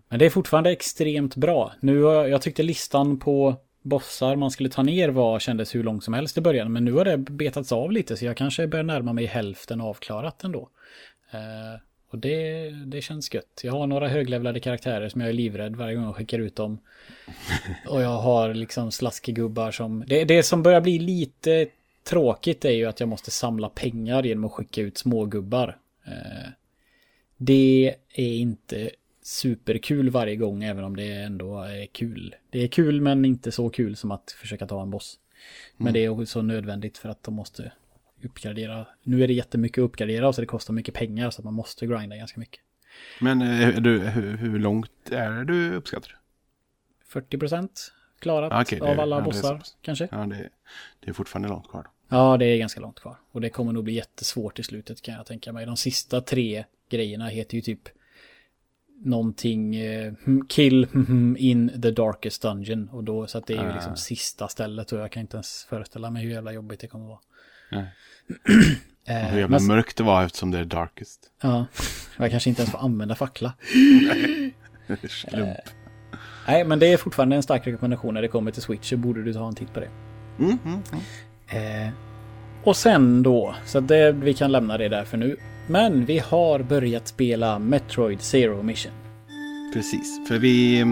[0.08, 1.72] Men det är fortfarande extremt bra.
[1.80, 6.00] Nu jag, jag tyckte listan på bossar man skulle ta ner var, kändes hur lång
[6.00, 6.72] som helst i början.
[6.72, 10.44] Men nu har det betats av lite så jag kanske börjar närma mig hälften avklarat
[10.44, 10.68] ändå.
[11.30, 13.60] Eh, Och det, det känns gött.
[13.62, 16.78] Jag har några höglevlade karaktärer som jag är livrädd varje gång jag skickar ut dem.
[17.88, 20.04] Och jag har liksom slaskigubbar som...
[20.06, 21.66] Det, det som börjar bli lite
[22.04, 25.78] tråkigt är ju att jag måste samla pengar genom att skicka ut smågubbar.
[26.06, 26.50] Eh,
[27.36, 28.90] det är inte
[29.26, 32.34] superkul varje gång även om det ändå är kul.
[32.50, 35.18] Det är kul men inte så kul som att försöka ta en boss.
[35.76, 37.72] Men det är också nödvändigt för att de måste
[38.22, 38.86] uppgradera.
[39.02, 42.16] Nu är det jättemycket att uppgradera så det kostar mycket pengar så man måste grinda
[42.16, 42.60] ganska mycket.
[43.20, 47.20] Men eh, du, hur, hur långt är du uppskattar du?
[47.20, 47.68] 40%
[48.18, 49.76] klarat Ah, okej, det- av alla ja, det bossar pass.
[49.82, 50.08] kanske.
[50.10, 50.48] Ja, det,
[51.00, 51.82] det är fortfarande långt kvar.
[51.82, 51.90] Då.
[52.16, 53.16] Ja, det är ganska långt kvar.
[53.32, 55.66] Och det kommer nog bli jättesvårt i slutet kan jag tänka mig.
[55.66, 57.80] De sista tre grejerna heter ju typ
[59.04, 60.12] någonting eh,
[60.48, 60.88] kill
[61.38, 62.88] in the darkest dungeon.
[62.92, 63.74] Och då, så att det är ju Ah.
[63.74, 67.06] liksom sista stället och jag kan inte ens föreställa mig hur jävla jobbigt det kommer
[67.06, 67.18] vara.
[67.72, 67.86] Nej.
[69.08, 71.30] Eh, Hur jävla men- mörkt det var eftersom det är darkest.
[71.42, 71.66] Ja,
[72.18, 73.52] jag kanske inte ens får använda fackla.
[75.08, 75.48] Slump.
[76.48, 79.22] Nej, men det är fortfarande en stark rekommendation när det kommer till Switch så borde
[79.22, 79.88] du ta en titt på det.
[80.38, 81.86] Mm, mm, mm.
[81.86, 81.92] Eh,
[82.64, 85.36] och sen då, så att det, vi kan lämna det där för nu.
[85.66, 88.92] Men vi har börjat spela Metroid Zero Mission.
[89.74, 90.82] Precis, för vi...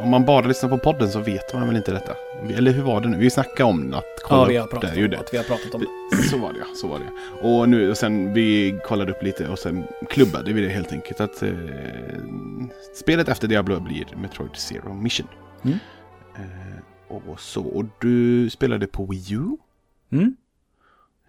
[0.00, 2.12] Om man bara lyssnar på podden så vet man väl inte detta.
[2.56, 3.18] Eller hur var det nu?
[3.18, 4.96] Vi snackade om att kolla Ja, vi har upp pratat det.
[4.96, 5.18] om Gjorde.
[5.18, 5.80] att vi har pratat om
[6.10, 6.22] det.
[6.22, 7.08] Så var det ja, så var det.
[7.48, 11.20] Och nu, och sen vi kollade upp lite och sen klubbade vi det helt enkelt.
[11.20, 11.52] Att eh,
[12.94, 15.26] spelet efter Diablo blir Metroid Zero Mission.
[15.64, 15.78] Mm.
[16.36, 19.56] Eh, och så, och du spelade på Wii U.
[20.12, 20.36] Mm?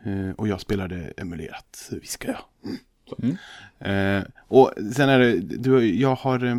[0.06, 2.72] Eh, och jag spelade emulerat, viskar jag.
[2.72, 3.38] Mm.
[3.80, 4.18] Mm.
[4.20, 6.45] Eh, och sen är det, du, jag har...
[6.45, 6.58] eh,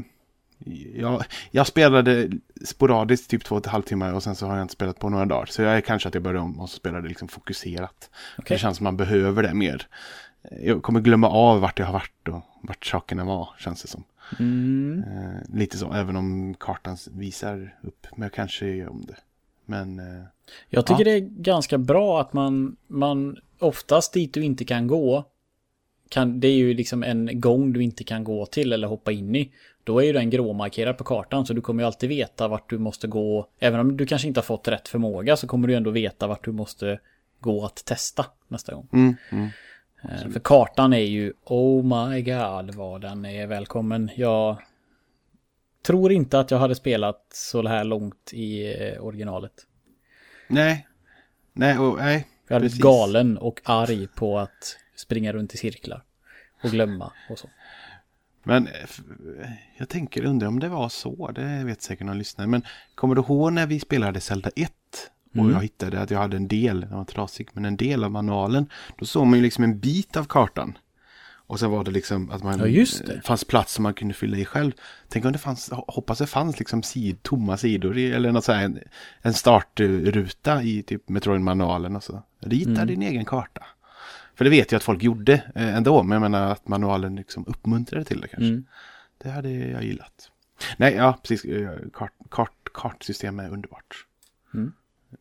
[0.94, 2.30] Jag, jag spelade
[2.64, 5.08] sporadiskt typ två och en halv timme och sen så har jag inte spelat på
[5.08, 5.46] några dagar.
[5.46, 8.10] Så jag är kanske att jag börjar om och så spelar det liksom fokuserat.
[8.38, 8.54] Okej.
[8.54, 9.86] Det känns som man behöver det mer.
[10.62, 14.04] Jag kommer glömma av vart jag har varit och vart sakerna var, känns det som.
[14.38, 15.04] Mm.
[15.12, 18.06] Eh, lite så, även om kartan visar upp.
[18.16, 19.16] Men jag kanske gör om det.
[19.66, 19.98] Men...
[19.98, 20.22] Eh,
[20.68, 21.04] Jag tycker Ja.
[21.04, 25.24] det är ganska bra att man, man oftast dit du inte kan gå,
[26.08, 29.36] kan, det är ju liksom en gång du inte kan gå till eller hoppa in
[29.36, 29.50] i.
[29.84, 32.78] Då är ju den gråmarkerad på kartan så du kommer ju alltid veta vart du
[32.78, 33.46] måste gå.
[33.58, 36.44] Även om du kanske inte har fått rätt förmåga så kommer du ändå veta vart
[36.44, 36.98] du måste
[37.40, 38.88] gå att testa nästa gång.
[38.92, 39.48] mm, mm.
[40.02, 44.10] Eh, För kartan är ju, oh my god vad den är välkommen.
[44.16, 44.56] Jag
[45.86, 49.52] tror inte att jag hade spelat så här långt i eh, originalet.
[50.48, 50.86] Nej.
[51.52, 52.26] Nej, och, nej.
[52.48, 56.02] Jag hade blivit galen och arg på att springa runt i cirklar.
[56.62, 57.48] Och glömma och så.
[58.42, 59.00] Men eh, f-
[59.78, 61.30] jag tänker, undrar om det var så.
[61.34, 62.48] Det vet säkert någon lyssnare.
[62.48, 62.62] Men
[62.94, 64.72] kommer du ihåg när vi spelade Zelda 1?
[65.30, 65.52] Och Mm.
[65.52, 68.70] jag hittade att jag hade en del, den var trasig, men en del av manualen.
[68.98, 70.78] Då såg man ju liksom en bit av kartan.
[71.46, 73.20] Och sen var det liksom att man Ja, just det.
[73.24, 74.72] fanns plats som man kunde fylla i själv.
[75.08, 78.52] Tänk om det fanns, hoppas det fanns liksom sid, tomma sidor i, eller något så
[78.52, 78.78] här, en,
[79.22, 82.22] en startruta i typ Metroid-manualen och så.
[82.40, 82.86] Rita Mm.
[82.86, 83.66] din egen karta.
[84.34, 87.44] För det vet jag att folk gjorde eh, ändå, men jag menar att manualen liksom
[87.46, 88.48] uppmuntrade till det kanske.
[88.48, 88.64] Mm.
[89.18, 90.30] Det hade jag gillat.
[90.76, 91.44] Nej, ja, precis.
[91.44, 94.06] eh, Kart, kart, kartsystem är underbart.
[94.54, 94.72] Mm.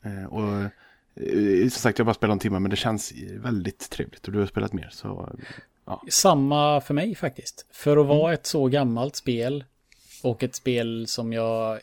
[0.04, 0.70] Eh, och
[1.62, 4.28] som sagt, jag har bara spelat en timme, men det känns väldigt trevligt.
[4.28, 5.40] Och du har spelat mer, så
[5.86, 6.04] ja.
[6.10, 7.66] Samma för mig faktiskt.
[7.72, 9.64] För att vara ett så gammalt spel
[10.24, 11.80] och ett spel som jag...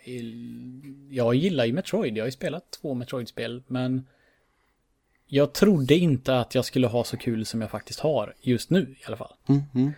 [1.10, 2.16] Jag gillar ju Metroid.
[2.16, 4.06] Jag har ju spelat två Metroid-spel, men
[5.26, 8.96] jag trodde inte att jag skulle ha så kul som jag faktiskt har just nu
[9.00, 9.34] i alla fall.
[9.48, 9.92] Mm, mm.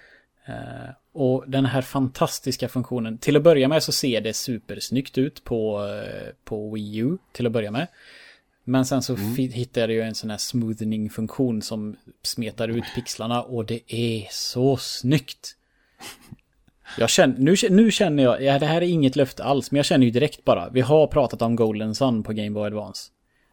[0.47, 5.45] Eh, och den här fantastiska funktionen, till att börja med så ser det supersnyggt ut
[5.45, 7.87] på, eh, på Wii U till att börja med.
[8.65, 13.65] Men sen så fi- hittade jag en sån här smoothing-funktion som smetar ut pixlarna och
[13.65, 15.57] det är så snyggt.
[16.99, 19.87] Jag känner, nu, nu känner jag, ja det här är inget löfte alls, men jag
[19.87, 23.11] känner ju direkt bara, vi har pratat om Golden Sun på Game Boy Advance.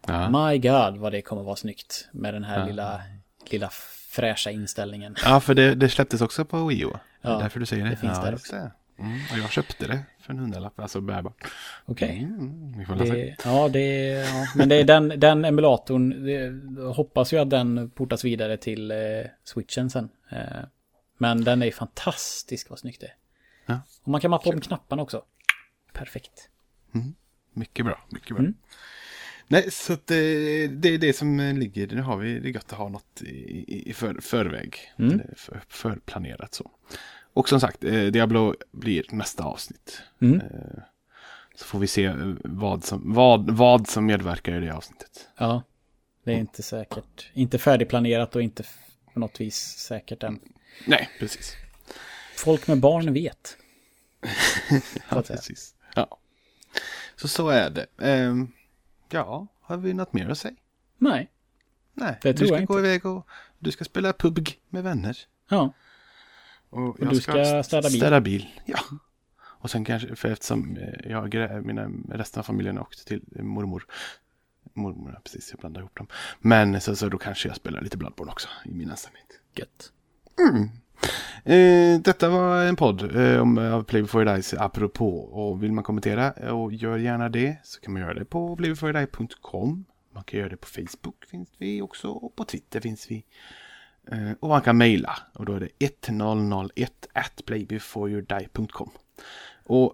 [0.07, 0.30] Ja.
[0.30, 3.01] My God vad det kommer vara snyggt med den här lilla,
[3.49, 3.70] lilla
[4.09, 5.16] fräscha inställningen.
[5.24, 6.89] ja, för det, det släpptes också på Wii U.
[7.22, 7.89] Ja, därför du säger det.
[7.89, 8.55] det finns ja, där också.
[8.55, 11.51] Mm, och jag köpte det för en hundralapp, alltså bärbart.
[11.86, 12.19] Okej.
[12.19, 13.13] Mm, läsa.
[13.13, 17.89] Det, ja, det, ja, men det är den, den emulatorn, det, hoppas ju att den
[17.89, 18.97] portas vidare till eh,
[19.43, 20.09] switchen sen.
[20.30, 20.63] Eh,
[21.17, 23.15] men den är fantastisk vad snyggt det är.
[23.65, 23.82] Ja.
[24.03, 25.24] Och man kan mappa om knapparna också.
[25.93, 26.49] Perfekt.
[27.53, 28.39] Mycket bra, mycket bra.
[28.39, 28.53] Mm.
[29.47, 31.88] Nej, så det, det är det som ligger.
[31.88, 34.76] Nu har vi det är gött att ha något i, i för, förväg.
[34.97, 35.22] Mm.
[35.36, 36.72] För, förplanerat så.
[37.34, 40.01] Och som sagt, eh, Diablo blir nästa avsnitt.
[40.21, 40.39] Mm.
[40.41, 40.84] Eh,
[41.55, 45.29] Så får vi se eh, vad som, vad, vad som medverkar i det avsnittet.
[45.38, 45.63] Ja,
[46.23, 47.29] det är inte säkert.
[47.34, 48.63] Inte färdigplanerat och inte
[49.13, 50.39] på något vis säkert än.
[50.86, 51.55] Nej, precis.
[52.36, 53.57] folk med barn vet.
[55.09, 55.75] Ja, precis.
[55.95, 56.17] Ja.
[57.15, 57.86] Så så är det.
[58.01, 58.51] Ehm,
[59.09, 60.55] ja, har vi något mer att säga?
[60.97, 61.29] Nej.
[61.93, 62.88] Nej, Det du tror ska jag gå inte.
[62.88, 63.27] iväg och
[63.59, 65.17] du ska spela PUBG med vänner.
[65.49, 65.73] Ja.
[66.72, 67.97] Och, du ska städa bil.
[67.97, 68.80] Städa bil, ja.
[69.43, 73.86] Och sen kanske, för eftersom eh, jag, mina, resten av familjen har åkt till mormor.
[74.74, 76.07] Mormor, precis, jag blandar ihop dem.
[76.39, 79.39] Men så, så då kanske jag spelar lite Bloodborne också i min ensamhet.
[79.55, 79.91] Gött.
[81.43, 85.17] Eh, detta var en podd eh, om uh, Play Before Dies apropå.
[85.19, 88.55] Och vill man kommentera eh, och gör gärna det så kan man göra det på
[88.55, 89.86] playbeforeyoudie.com.
[90.13, 93.24] Man kan göra det på Facebook finns vi också och på Twitter finns vi.
[94.12, 98.89] Eh, och man kan mejla och då är det 1001 at playbeforeyoudie.com.
[99.64, 99.93] Och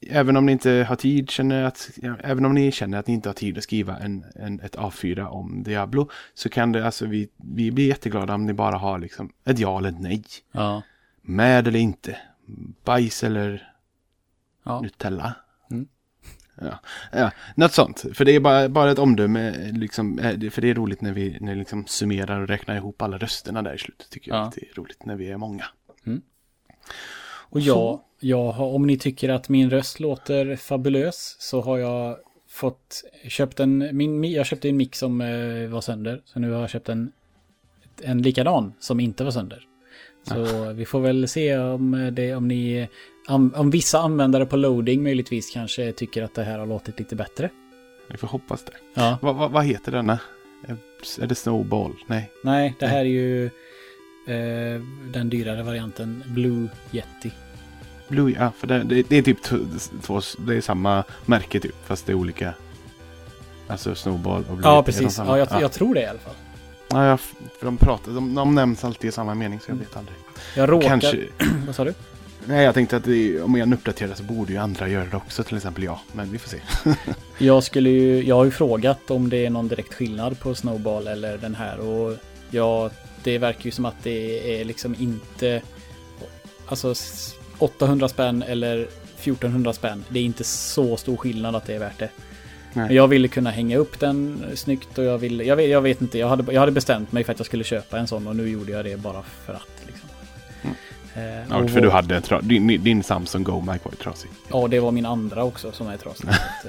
[0.00, 1.90] även om ni inte har tid, känner att,
[2.20, 5.26] även om ni känner att ni inte har tid att skriva en, en, ett A4
[5.26, 9.32] om Diablo så kan det, alltså vi, vi blir jätteglada om ni bara har liksom
[9.44, 10.24] ett ja eller ett nej.
[10.52, 10.82] Ja.
[11.22, 12.16] Med eller inte.
[12.84, 13.74] Bajs eller
[14.64, 14.80] Ja.
[14.80, 15.34] Nutella.
[15.70, 15.88] Mm.
[16.60, 16.78] Ja.
[17.12, 18.04] ja, något sånt.
[18.14, 21.36] För det är bara, bara ett omdöme, liksom, eh, för det är roligt när vi
[21.40, 24.10] när vi liksom summerar och räknar ihop alla rösterna där i slutet.
[24.10, 24.42] Tycker jag Ja.
[24.42, 25.64] att det är roligt när vi är många.
[27.50, 32.16] Och jag, jag har, om ni tycker att min röst låter fabulös så har jag
[32.48, 36.22] fått köpt en, min, mi- jag köpte en mick som eh, var sönder.
[36.24, 37.12] Så nu har jag köpt en,
[38.02, 39.66] en likadan som inte var sönder.
[40.28, 42.88] Så vi får väl se om, det, om ni,
[43.28, 47.16] om, om vissa användare på loading möjligtvis kanske tycker att det här har låtit lite
[47.16, 47.50] bättre.
[48.08, 48.72] Vi får hoppas det.
[48.94, 50.18] Ja, Vad vad- vad heter denna?
[51.20, 51.92] Är det Snowball?
[52.06, 52.30] Nej.
[52.44, 53.44] nej, det här är ju
[54.26, 54.80] eh,
[55.12, 57.30] den dyrare varianten Blue Yeti.
[58.08, 59.42] Blue, ja, för det, det, det är typ
[60.02, 62.54] två, det är samma märke typ, fast det är olika.
[63.66, 64.68] Alltså Snowball och Blue.
[64.68, 65.18] Ja, Yeti precis.
[65.18, 66.34] Ja, jag, jag tror det i alla fall.
[66.88, 69.96] Ja, jag, för de pratar, de, de nämns alltid i samma mening så jag vet
[69.96, 70.16] aldrig.
[70.56, 70.88] Jag råkar...
[70.88, 71.24] Kanske,
[71.66, 71.94] Vad sa du?
[72.46, 75.44] Nej jag tänkte att det, om jag uppdaterar så borde ju andra göra det också,
[75.44, 75.98] till exempel jag.
[76.12, 76.58] Men vi får se.
[77.38, 81.06] Jag skulle ju, jag har ju frågat om det är någon direkt skillnad på Snowball
[81.06, 82.16] eller den här och
[82.50, 82.90] ja,
[83.22, 85.62] det verkar ju som att det är liksom inte,
[86.66, 88.86] alltså s- 800 spänn eller
[89.18, 90.04] 1400 spänn.
[90.08, 92.08] Det är inte så stor skillnad att det är värt det.
[92.72, 92.94] Nej.
[92.94, 96.18] Jag ville kunna hänga upp den snyggt och jag ville, jag vet, jag vet inte,
[96.18, 98.48] jag hade, jag hade bestämt mig för att jag skulle köpa en sån och nu
[98.48, 99.83] gjorde jag det bara för att.
[101.14, 104.30] Eh, Ja, för du hade din, din Samsung Go Mic var ju trasig.
[104.50, 106.28] Ja, det var min andra också som är trasig.
[106.28, 106.66] att,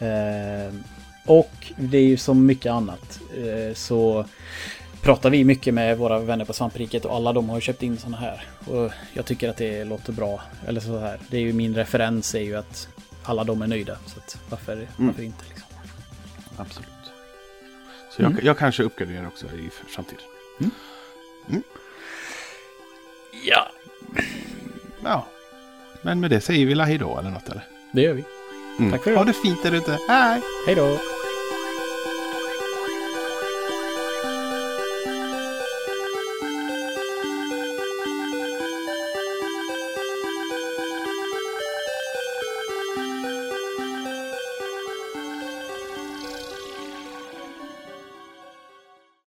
[0.00, 0.08] eh,
[0.66, 0.72] eh,
[1.26, 3.20] och det är ju som mycket annat.
[3.36, 4.24] Eh, så
[5.02, 8.16] pratar vi mycket med våra vänner på Svampriket och alla de har köpt in såna
[8.16, 8.44] här.
[8.66, 10.42] Och jag tycker att det låter bra.
[10.66, 11.18] Eller så här.
[11.30, 12.88] Det är ju min referens är ju att
[13.22, 13.96] alla de är nöjda.
[14.06, 15.66] Så att varför, varför inte liksom.
[16.56, 16.88] Absolut.
[18.16, 18.46] Så jag, Mm.
[18.46, 20.24] jag kanske uppgraderar också i framtiden.
[23.48, 23.68] Ja,
[25.04, 25.26] Ja.
[26.02, 27.62] Men med det säger vi la hej då eller något eller?
[27.92, 28.24] det gör vi.
[28.78, 28.92] Mm.
[28.92, 29.26] Tack för Ha idag.
[29.26, 29.98] det fint där ute.
[30.08, 30.40] Hej!
[30.66, 30.98] Hej då!